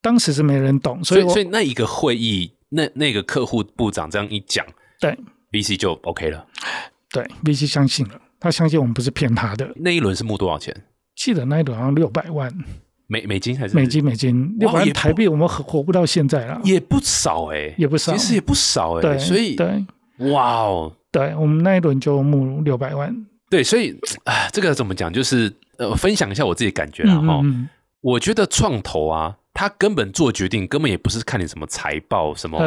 [0.00, 4.64] 当时是没人懂，所所以所以那一个会议，那那个客户部长这样一讲
[5.00, 5.18] 对
[5.52, 6.46] ，VC 就 OK 了。
[7.12, 9.70] 对 VC 相信了，他相信我们不是骗他的。
[9.76, 10.74] 那一轮是募多少钱？
[11.16, 12.52] 记得那一轮好像六百万
[13.06, 13.86] 美美金还是美？
[13.86, 16.60] 金，美金六百万台币，我们活活不到现在了。
[16.64, 19.02] 也不少哎，也不少其实也不少哎。
[19.02, 19.84] 对，所以对
[20.30, 23.26] 哇哦，对，我们那一轮就募六百万。
[23.50, 25.12] 对，所以啊，这个怎么讲？
[25.12, 27.40] 就是呃，分享一下我自己感觉啦哈。
[27.42, 27.68] 嗯嗯
[28.02, 32.58] 我觉得创投啊，他根本做决定，根本也不是看你什么财报、什么、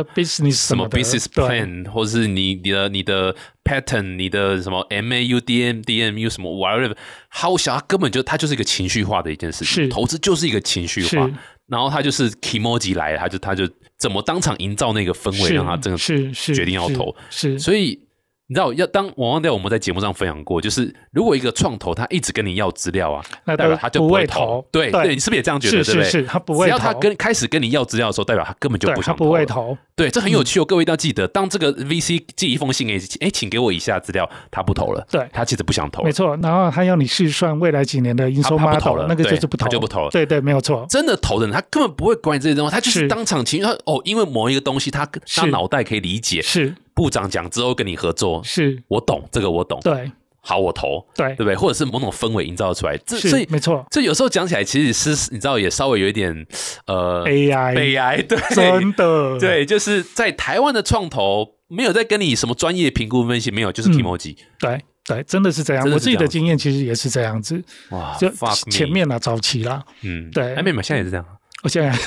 [0.51, 6.95] 什么 business plan，或者是你你的你的 pattern、你的什么 MAU、DM、DMU 什么 whatever，
[7.29, 9.67] 好小，他根本就他就是一个情绪化的一件事情。
[9.67, 11.29] 是投资就是一个情绪化，
[11.67, 13.67] 然后他就是 emoji 来了，它就他就
[13.97, 17.15] 怎么当场营造那个氛围，让他真的是是决定要投。
[17.29, 17.99] 是是所以
[18.47, 25.83] 你知道，要当我忘掉我们在节目上分享过，就是如果一个创投他一直跟你要资料啊，那代表他就不会会投对对你是不是也这样觉得？
[25.83, 26.09] 是对不对？
[26.09, 29.17] 是是，他不会只要他跟开始跟你要资料的时候，代表他根本就不想了。
[29.17, 36.35] 不会投，对，这很有趣哦，各位一定要记得，当这个 VC 寄一封信给你，哎，请给我以下资料，他不投了，对他其实不想投没，错。
[36.41, 40.85] 然后他要你试算未来几年的营收他他不投了那个就是不投，他就不投了对对，没有错。
[40.89, 50.11] 真的投的人，他根本不会管你这些东西，他就是是当场情绪，他哦，因为某一个东西，他他脑袋可以理解，是部长讲之后跟你合作，是，我懂这个，我懂，对
[50.45, 51.29] 好，我投，对。
[51.29, 51.55] 对不对？
[51.55, 53.85] 或者是某种氛围营造出来，这所以是没错。
[53.89, 56.45] 这有时候讲起来，其实是你知道，也稍微有一点
[56.85, 59.39] 呃 AI 悲哀，对，真的。
[59.39, 63.93] 对，就是在台湾的创投没有在跟你什么专业评估分析，没有，就是嗯。
[63.93, 65.89] Emoji，、对对，真的是这样。
[65.89, 68.29] 我自己的经验其实也是这样子，哇，就
[68.69, 70.53] 前面啦，早期啦，嗯，对。
[70.55, 71.25] 哎，妹妹，现在也是这样，
[71.63, 71.97] 我现在，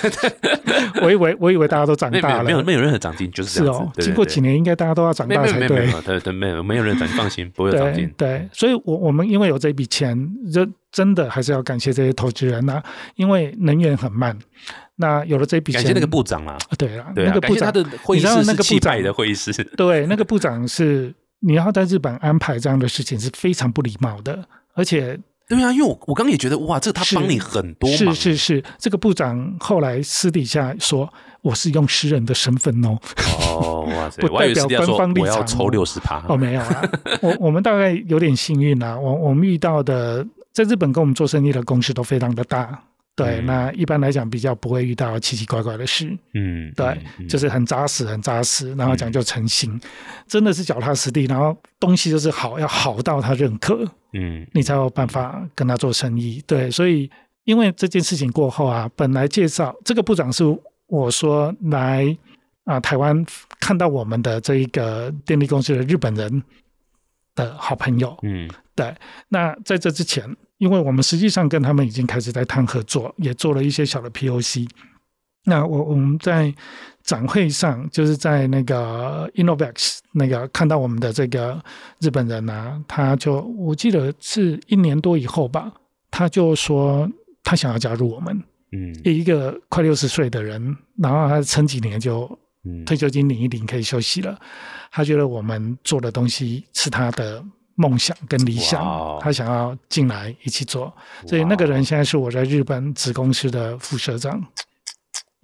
[1.00, 4.02] 我以为我以为大家都长大了，有没有没有任何长进，就是是这样子。
[4.02, 8.06] 经过几年，应该大家都要长大才对对对没有没有人长进，放心不会有长进。
[8.18, 12.82] 对，所以我我们因为有这笔钱，就真的还是要感谢这些投资人呐、
[13.14, 14.38] 因为能源很慢，
[14.96, 25.18] 那有了这笔钱，感谢那个部长啦，啊对啊，对啊，那个部长的会议你知道室是部长派的会议室，对，那个部长是你要在日本安排这样的事情是非常不礼貌的，而且
[25.48, 32.98] 对啊，因为我我刚刚也觉得哇，这个他是帮你很多是忙，是是，这个部长后来私底下说我是用诗人的身份哦，
[33.50, 34.20] 哦，哇塞！
[34.26, 36.90] 不代表官方立场我要抽哦六十趴，哦没有啊，
[37.22, 42.82] 我我们大概有点幸运啊，我我们遇到的在日本跟我们做生意的公司都非常的大。
[43.14, 46.86] 对，嗯那一般来讲比较不会遇到奇奇怪怪的事，嗯，对，
[47.18, 49.80] 嗯就是很扎实，很扎实，然后讲究诚信，
[50.28, 56.42] 真的是脚踏实地，然后东西就是好，要好到他认可，嗯你才有办法跟他做生意。
[56.46, 57.10] 对，所以
[57.44, 60.44] 因为这件事情过后啊，本来介绍这个部长是
[60.86, 62.16] 我说来
[62.64, 63.24] 啊、台湾
[63.60, 66.42] 看到我们的这一个电力公司的日本人
[67.36, 68.18] 的好朋友。
[68.22, 68.94] 嗯对，
[69.28, 74.68] 那在这之前，因为我们实际上跟他们已经开始在谈合作，也做了一些小的 POC。
[75.44, 76.52] 那我我们在
[77.06, 81.62] 展会上，就是在那个 Innovex 那个看到我们的这个
[82.00, 85.72] 日本人啊，他就我记得是一年多以后吧，
[86.10, 87.08] 他就说
[87.44, 88.42] 他想要加入我们，
[88.72, 92.28] 嗯一个快六十岁的人，然后他撑几年就
[92.64, 94.36] 嗯退休金领一领可以休息了。
[94.90, 97.40] 他觉得我们做的东西是他的
[97.76, 98.82] 梦想跟理想
[99.20, 100.92] 他想要进来一起做。
[101.24, 104.44] 所以那个人现在是我在日本子公司的副社长。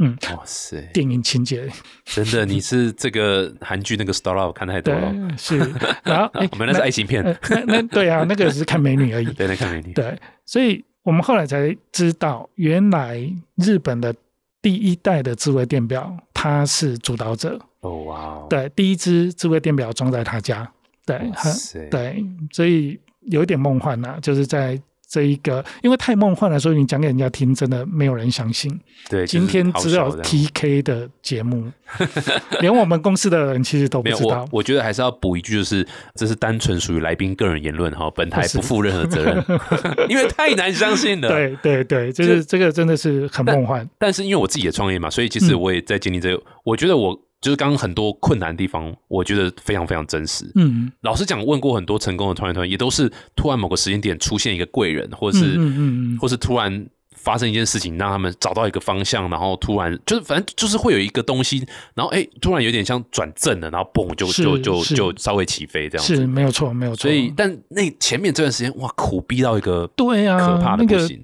[0.03, 1.71] 嗯，哇塞，电影情节。
[2.05, 5.57] 真的你是这个韩剧那个 Star Love 看太多了，是，
[6.03, 9.27] 然后 哎我们那是爱情片，呃那那对啊，那个只是看美女而已。
[9.35, 13.17] 对，那看美女，对，所以我们后来才知道，原来
[13.55, 14.13] 日本的
[14.61, 17.61] 第一代的智慧电表，它是主导者。
[17.81, 20.69] 哦哇哦，对，第一只智慧电表装在他家。
[21.05, 21.21] 对，
[21.91, 24.81] 对，所以有一点梦幻呐、就是在
[25.13, 28.81] 这一个，因为太梦幻了，所以你讲给人家听，真的没有人相信。
[29.11, 31.71] 对，今天只有 TK 的节目，
[32.63, 34.61] 连我们公司的人其实都不知道我。
[34.61, 39.45] 我觉得还是要补一句，就是这是单纯属于来宾个人言论哈，本台不负任何责任，
[40.09, 43.87] 因为太难相信了。，对对对，就是这个真的是很梦幻。
[43.99, 50.51] 但是因为我自己也创业嘛，所以其实嗯我也在经历这个，我觉得我就是刚刚很多困难的地方，我觉得非常非常真实。
[50.55, 66.15] 嗯老实讲，问过很多成功的创业团队，也都是突然某个时间点出现一个贵人，或者是、嗯嗯嗯嗯或是突然发生一件事情，让他们找到一个方向，然后突然就是反正就是会有一个东西，然后哎，突然有点像转正了，然后嘣就就就就稍微起飞这样子。
[66.15, 67.03] 是没有错，没有错。
[67.03, 71.21] 所以，但那前面这段时间，哇，苦逼到一个对啊，可怕的不行。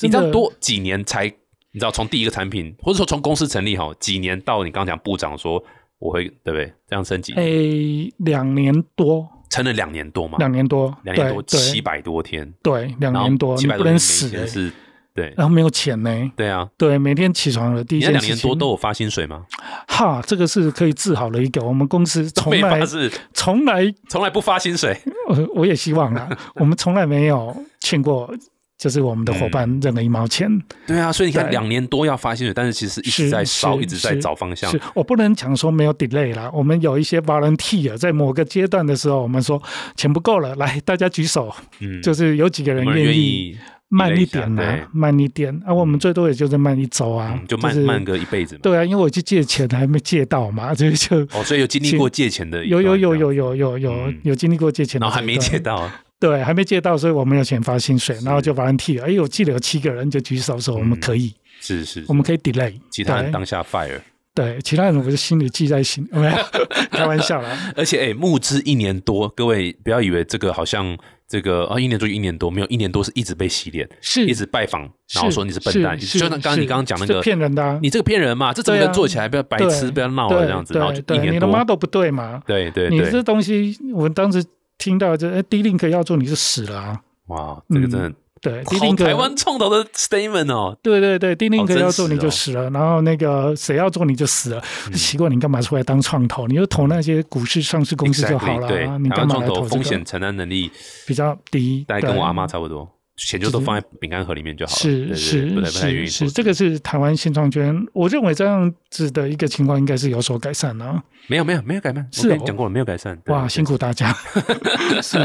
[0.00, 1.32] 你知道多几年才，
[1.76, 5.62] 你知道从第一个产品，或者说从公司成立哈，几年到你刚刚讲部长说
[5.98, 6.72] 我会对不对？
[6.88, 14.72] 这样升级，诶两年多，撑了两年多嘛，两年多，两年多七百多天，对，两年多，七百多天，是，
[15.14, 16.32] 对然后没有钱呢。
[16.34, 16.66] 对啊。
[16.78, 19.44] 对，每天起床的，第一你那两件事情，年多都有发薪水吗？
[19.86, 21.62] 哈，这个是可以治好的一个。
[21.62, 24.98] 我们公司从来是从来，从来不发薪水，
[25.28, 28.34] 我我也希望啦， 我们从来没有欠过，
[28.78, 30.50] 就是我们的伙伴任何一毛钱。
[30.86, 34.70] 对啊，所以你看对两年多要发薪水，但是其实一直在烧，一直在找方向。
[34.70, 34.80] 是。
[34.94, 39.62] 我不能讲说没有 delay 啦，我们有一些 volunteer 在某个阶段的时候，我们说
[39.96, 43.56] 钱不够了，来大家举手，嗯，就是有几个人愿意
[43.88, 45.58] 慢一点啊，慢一点。
[45.64, 48.60] 啊，我们最多也就是慢一周啊嗯，就慢是慢个一辈子嘛。
[48.62, 54.20] 对啊，因为我去借钱还没借到嘛，这 个就哦，所以有经历过借钱的有有有有有有有嗯。
[54.24, 59.02] 有经历过借钱的还没借到，对，还没借到，所以我没有钱发薪水，然后就 volunteer。
[59.02, 62.72] 哎，我记得有七个人就举手说我们可以，是是，我们可以 delay。
[62.90, 64.00] 其他人对当下 fire，
[64.34, 66.36] 对，其他人我就心里记在心，没有
[66.90, 67.50] 开玩笑啦。
[67.76, 70.96] 而且哎，募资一年多，各位不要以为这个好像
[71.28, 79.28] 这个啊一年多就一年多，没有一年多是一直被洗脸，是一直拜访，然后说你是笨蛋，就像刚刚你刚刚讲那是个骗人的啊，你这个骗人嘛，这怎么能做起来？
[79.28, 82.42] 不要白痴，不要闹了对这样子，然后就一年多，你的，model 不对嘛？
[82.46, 84.42] 对对你这，东西，我当时
[84.78, 87.00] 听到这，哎，D link 要做你就死了啊！
[87.26, 94.62] 哇，这个真的对，D 好 link 台湾创投的 statement 哦，对对对，D 好 link 要做你就死了，然后那个谁要做你就死了。
[94.92, 96.46] 奇怪，你干嘛出来当创投？
[96.46, 99.68] 你就投那些股市上市公司就好了你干嘛来投这个？
[99.68, 100.70] 风险承担能力
[101.06, 104.78] 比较低，大概跟我阿妈差不多，钱就都放在饼干盒里面就好了。
[104.78, 111.02] 是是不太不太愿意是是，这个是台湾新创圈，我认为这样子的一个情况应该是有所改善啊。
[111.28, 113.20] 没有没有没有改善，是讲过了，没有改善。
[113.26, 114.12] 哇，辛苦大家。
[115.02, 115.18] 是，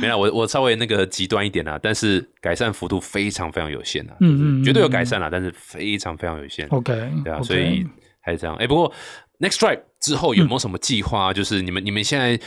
[0.00, 6.66] 没了，我我稍微那个极端一点啊，但是改善幅度非常非常有限啊，嗯就是嗯绝对有嗯改善啦，但是非常非常有限。
[6.68, 6.92] OK，
[7.24, 7.86] 对啊所以
[8.20, 8.54] 还是这样。
[8.56, 8.92] 哎，不过
[9.38, 11.32] Next Drive 之后有没有什么计划？
[11.32, 12.38] 就是你们你们现在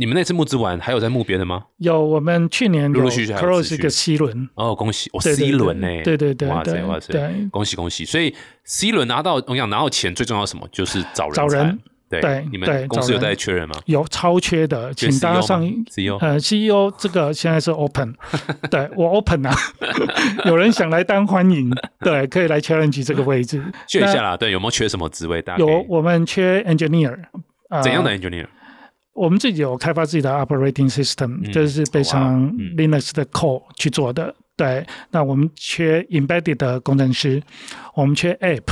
[0.00, 1.62] 你们那次募资完，还有在募别的吗？
[1.76, 5.10] 有我们去年有陆陆续续还有 Cross 持续一个 C 轮，哦，恭喜！
[5.12, 5.86] 我对对 C 轮呢？
[6.02, 7.12] 对对对哇塞哇塞，
[7.50, 8.06] 恭喜恭喜！
[8.06, 8.34] 所以
[8.64, 10.66] C 轮拿到，我想拿到钱最重要什么？
[10.72, 11.42] 就是找人才。
[11.42, 11.78] 找人
[12.08, 13.74] 对对你对们公司有在缺人吗？
[13.84, 18.14] 有超缺的，缺请大家上 CEO 呃 CEO 这个现在是 open，
[18.70, 19.54] 对我 open 啊，
[20.46, 21.70] 有人想来当欢迎，
[22.00, 23.62] 对，可以来 challenge 这个位置。
[23.86, 25.42] 缺一下啦，对，有没有缺什么职位？
[25.42, 27.16] 大家有我们缺 engineer，
[27.68, 28.46] 呃怎样的 engineer？
[29.20, 34.34] 我们自己有开发自己的 operating system，、嗯这是背上哇嗯 Linux 的 core 去做的。
[34.56, 37.42] 对，那我们缺 embedded 的工程师，
[37.94, 38.64] 我们缺 app，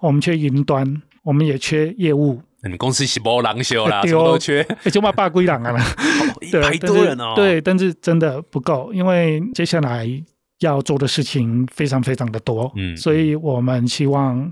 [0.00, 5.80] 我们缺云端，我们也缺业务，你们公司是波狼修啦，对什么都哦缺，就嘛八归档啊了。
[6.50, 7.34] 对，排但是多人哦。
[7.36, 10.08] 对，但是真的不够，因为接下来
[10.60, 14.50] 要做的事情非常非常的多，嗯所以我们希望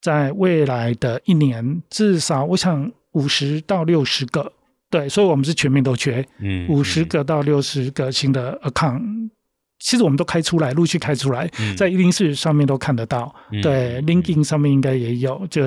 [0.00, 4.52] 在未来的一年，至少我想五十到六十个，
[4.90, 9.30] 对，所以我们是全面都缺，嗯，五十个到六十个新的 account。
[9.78, 15.62] 其实我们都开出来，陆续开出来，嗯在一零四上面都看得到，嗯对嗯，LinkedIn 上面应该也有，就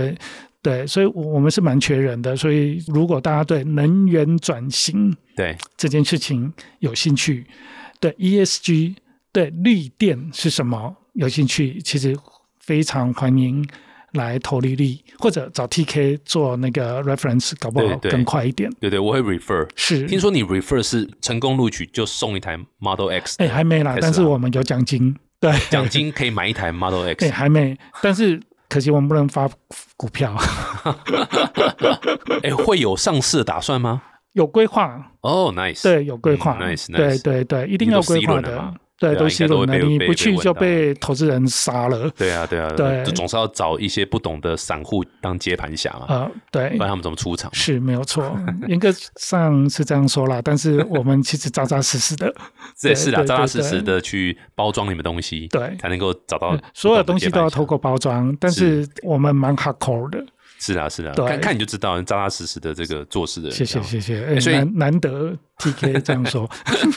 [0.61, 2.35] 对，所以我我们是蛮缺人的。
[2.35, 7.45] 所以如果大家对能源转型对，这件事情有兴趣，
[7.99, 8.95] 对 ESG
[9.31, 12.15] 对绿电是什么有兴趣，其实
[12.59, 13.67] 非常欢迎
[14.13, 18.11] 来投利率，或者找 TK 做那个 reference，搞不好对对。
[18.11, 18.71] 更快一点。
[18.79, 19.67] 对对，我会 refer。
[19.75, 27.29] 是，听说你 refer 是成功录取就送一台 Model X，哎、还没啦但是我们有奖金，对，奖金可以买一台 Model 哎、X。
[27.29, 28.39] 还没，但是
[28.69, 29.49] 可惜我们不能发
[29.97, 30.35] 股票，
[32.43, 34.01] 哎，会有上市的打算吗？
[34.33, 35.83] 有规划，哦，nice。
[35.83, 46.69] 对，有规划、嗯，nice，, nice 对对，一定要规划的对，都对啊应 C 轮的，该都会被你不去就被投资人杀了，对啊，对啊，对就总是要找一些不懂的散户当接盘侠嘛，呃，对。
[46.69, 47.53] 不，然他们怎么出场？
[47.53, 48.23] 是没有错，
[48.67, 52.33] 严格上是这样说啦，但是我们其实扎扎实实的，
[52.77, 55.75] 这也是啦，扎扎实实的去包装你们东西，对。
[55.79, 60.23] 才能够找到所有东西都要透透过包装，但是我们蛮 hardcore 的，
[60.59, 61.25] 是啊，是啊，对。
[61.27, 63.57] 看看你就知道，扎扎实实的这个做事的人。
[63.57, 66.49] 谢谢谢谢，哎所以难难得 TK 这样说，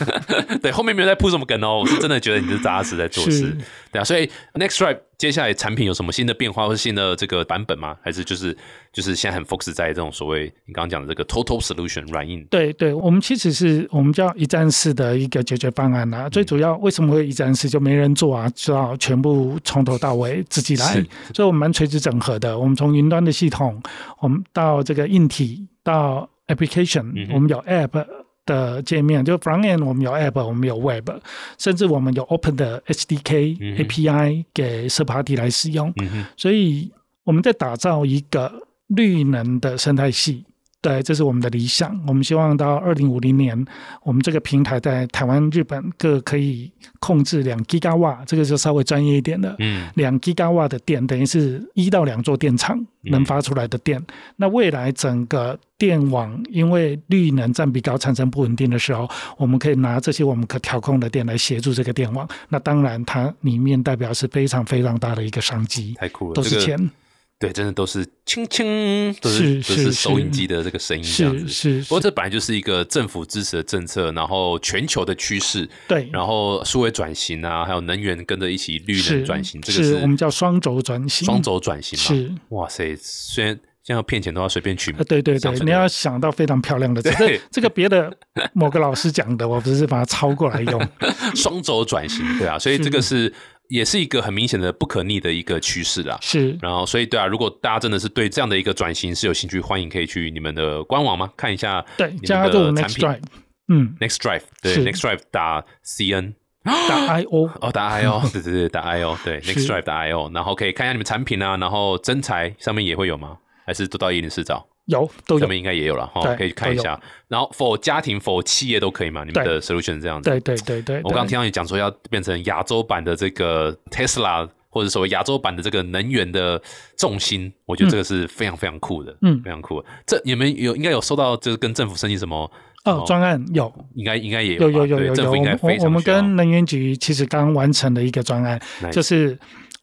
[0.63, 3.57] 对，后面没有在铺什么梗哦，我是真的觉得你是扎实在做事是。
[3.93, 7.97] 对啊，所以 Next Drive 接下来产品有什么新的变化或是新的这个版本吗？
[8.03, 8.57] 还是就是
[8.93, 12.45] 就是现在很 focus 在这种所谓你刚刚讲的这个 Total Solution 软硬？
[12.51, 16.29] 对对，我们其实是我们叫一站式的一个解决方案嗯啊。
[16.29, 20.95] 最主要为什么会一站式，就没人做啊，就要全部从头到尾自己来，
[21.35, 22.59] 所以我们蛮垂直整合的。
[22.59, 23.81] 我们从云端的系统，
[24.19, 28.05] 我们到这个硬体，到 application，、嗯我们有 app。
[28.47, 31.11] 的界面就 front end，我们有 app，我们有 web，
[31.59, 35.93] 甚至我们有 open 的 SDK、嗯、API 给 third party 来使用。
[36.01, 36.91] 嗯，所以
[37.25, 38.51] 我们在打造一个
[38.87, 40.45] 绿能的生态系。
[40.83, 42.01] 对，这是我们的理想。
[42.07, 43.67] 我们希望到二零五零年，
[44.05, 46.71] 我们这个平台在台湾、日本各可以
[47.01, 49.57] 控制两 g 瓦，这个就稍微专业一点的。
[49.59, 54.01] 嗯两 g 瓦的电，等于是一到两座电厂嗯能发出来的电。
[54.37, 59.09] 那未来整个电网因为绿能占比高，产生不稳定的时候，
[59.39, 62.29] 我们可以拿这些我们可调控的电来协助这个电网。
[62.49, 66.91] 那当然，它里面代表是非常非常大的一个商机，太酷了，都是这个钱。
[67.39, 71.47] 对，真的都是轻轻，都是都是收音是机的这个声音这样子。
[71.47, 82.05] 是是，不过这本来就是一个政府支持的政策，然后全球的趋势，对，然后数位转型啊，还有能源跟着一起绿是能转型，这个是我们叫双轴转型，双轴转型嘛。
[82.05, 82.33] 是。
[82.49, 88.11] 哇塞，虽然现在要骗钱都要随便取对对对，你要想到非常漂亮的这这个别的
[88.55, 90.89] 某个老师讲的，我不是把它抄过来用。
[91.37, 93.33] 双轴转型，对啊，所以这个是
[93.69, 96.19] 也是一个很明显的不可逆的一个趋势啦。
[96.21, 96.57] 是。
[96.61, 101.31] 然后，所以对啊，如果大家真的是对这样的一个转型是有兴趣，欢迎可以去你们的官网吗？
[101.37, 103.09] 看一下对，你们加入的产 Next 品。
[103.09, 103.21] Drive，
[103.69, 109.97] 嗯，Next Drive，对，Next Drive 打 CN 打 I O， 哦，打 I O， 对对对，打 I O，对，Next Drive 打
[109.99, 113.39] I O，然后可以看一下你们产品啊，然后真材上面也会有吗？
[113.67, 114.65] 还是都到一零四找？
[114.87, 117.01] 有都有上面，应该也有了哈，可以看一下。
[117.29, 119.25] 然后否家庭、否企业都可以嘛？
[119.25, 120.31] 你们的 solution 这样子。
[120.31, 121.01] 对对对对。
[121.03, 126.61] 我刚刚听到你讲说要变成亚洲版的这个 Tesla，或者所谓亚洲版的这个能源的
[126.97, 129.85] 重心，我觉得这个是非常非常酷的，嗯非常酷。
[130.07, 132.51] 这你们有应该有收到，就是跟政府申请什么
[132.85, 135.31] 哦，专案有，应该应该也有有有有有有。
[135.61, 138.61] 我我们跟能源局其实刚完成了一个专案，
[138.93, 139.37] 就是。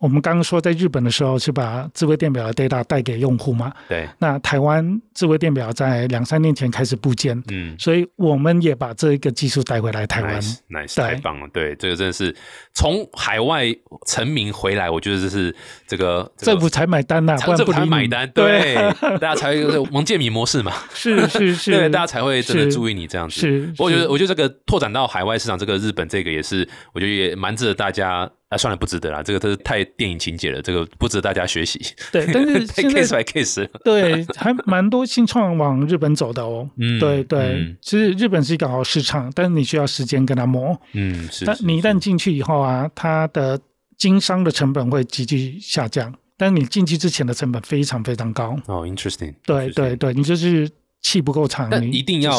[0.03, 3.71] 我们刚刚说，在日本的时候是把智慧电表的 data 带给用户嘛？
[3.87, 4.05] 对。
[4.19, 11.47] 那台湾智慧电表在两三年前开始部件，嗯，所以我们也把这一个技术带回来台湾，nice，太棒了。
[11.53, 12.35] 对，这个真的是
[12.73, 13.63] 从海外
[14.05, 15.55] 成名回来，我觉得这是
[15.87, 18.75] 这个政府才买单呐，政府才买单，对，
[19.21, 23.39] 大家才会王建民模式嘛，是是是，对，大家才会真的注意你这样子。
[23.39, 28.29] 是，我觉得我觉得这个拓展到海外市场，这个日本这个也是，我觉得也蛮值得大家。
[28.53, 31.81] 那算了，不值得啦，这个都是太电影情节了，这个不值得大家学习。
[32.11, 36.69] 对， 但是 case by case，对，还蛮多新创往日本走的哦。
[36.77, 40.79] 嗯，对对，其实日本是一个好市场，但是你需要时间跟他磨。
[40.93, 41.45] 嗯，是。
[41.45, 43.59] 但你一旦进去以后啊，它的
[43.97, 48.55] 经商的成本会急剧下降，但是你进去之前的成本非常非常高。
[48.67, 49.33] 哦，interesting。
[49.47, 50.69] 对对对，你就是
[51.01, 52.31] 气不够长，你一定要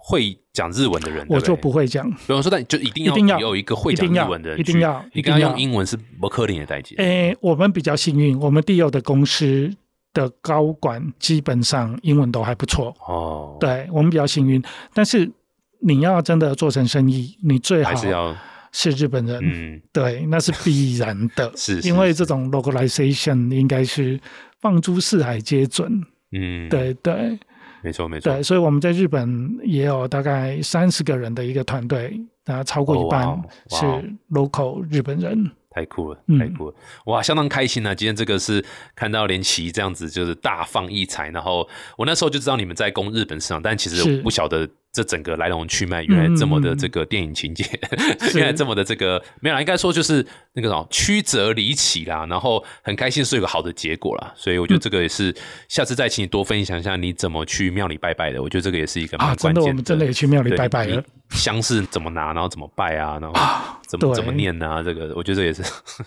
[0.00, 0.36] 会。
[0.52, 2.10] 讲日文的人，我就不会讲。
[2.10, 5.02] 比方说，但就一定要一定要有一个会讲日文的人，一定要。
[5.12, 6.96] 你刚刚用英文是不可能的代际。
[6.96, 9.72] 诶，我们比较幸运，我们第有的公司
[10.12, 12.92] 的高管基本上英文都还不错。
[13.06, 14.60] 哦，对我们比较幸运。
[14.92, 15.30] 但是
[15.78, 18.36] 你要真的做成生意，你最好是要
[18.72, 19.40] 是日本人。
[19.40, 21.50] 嗯，对，那是必然的。
[21.56, 24.18] 是，因为这种 localization 应该是
[24.60, 26.02] 放诸四海皆准。
[26.32, 27.38] 嗯，对对。
[27.82, 28.32] 没错，没错。
[28.32, 33.84] 对，所以我们在日本也有大概三十个人的一个团队，啊，超过一半是
[34.30, 35.50] local 日本人。
[35.70, 36.74] 太酷了，太酷了！
[37.06, 37.94] 哇，相当开心啊！
[37.94, 38.64] 今天这个是
[38.96, 41.28] 看到连奇这样子，就是大放异彩。
[41.30, 44.68] 然后我那时候就知道你们在攻日本市场，但其实不晓得。
[44.92, 47.64] 这整个来龙去脉，原来这么的这个电影情节，
[48.34, 55.32] 原来这么的这个没有啦，应该说就是那个什么曲折离奇啦，然后很开心是有个好的结果啦，所以我觉得这个也是
[55.68, 59.68] 下次再请你多分享一下你怎么去庙里拜拜的，我觉得这个也是一个蛮关键的。
[59.68, 65.62] 我们真的也去庙里拜拜了，香是怎么拿，然后怎么拜啊，然后怎么怎么念啊，这个我觉得这也是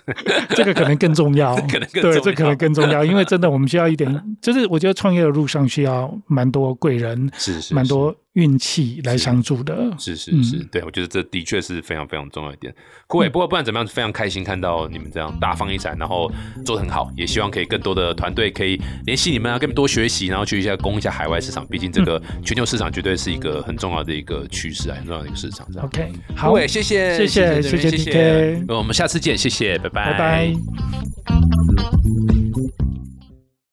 [0.56, 8.14] 这个可能更重要， 可能对，这可能更重要，因为真的我们需要一点，就是我觉得创业的路上需要蛮多贵人，是是蛮多。
[8.34, 12.74] 运气来相助的，是是是，对我觉得这的确是非常非常重要一点。
[13.08, 16.32] 各位，不过不管怎么样，非常开心看到你们这样大放异彩，然后
[16.66, 21.64] 做的很好，也希望可以更多的团队可以联系你们啊，更多学习，然后去一下攻一下海外市场。
[21.68, 25.68] 毕竟这个全球市场绝对是一个很重要的一个趋势啊，很重要的一个市场。
[25.84, 30.54] OK，好，谢谢，谢谢，谢谢，谢谢，我们下次见，谢谢，拜拜，拜拜。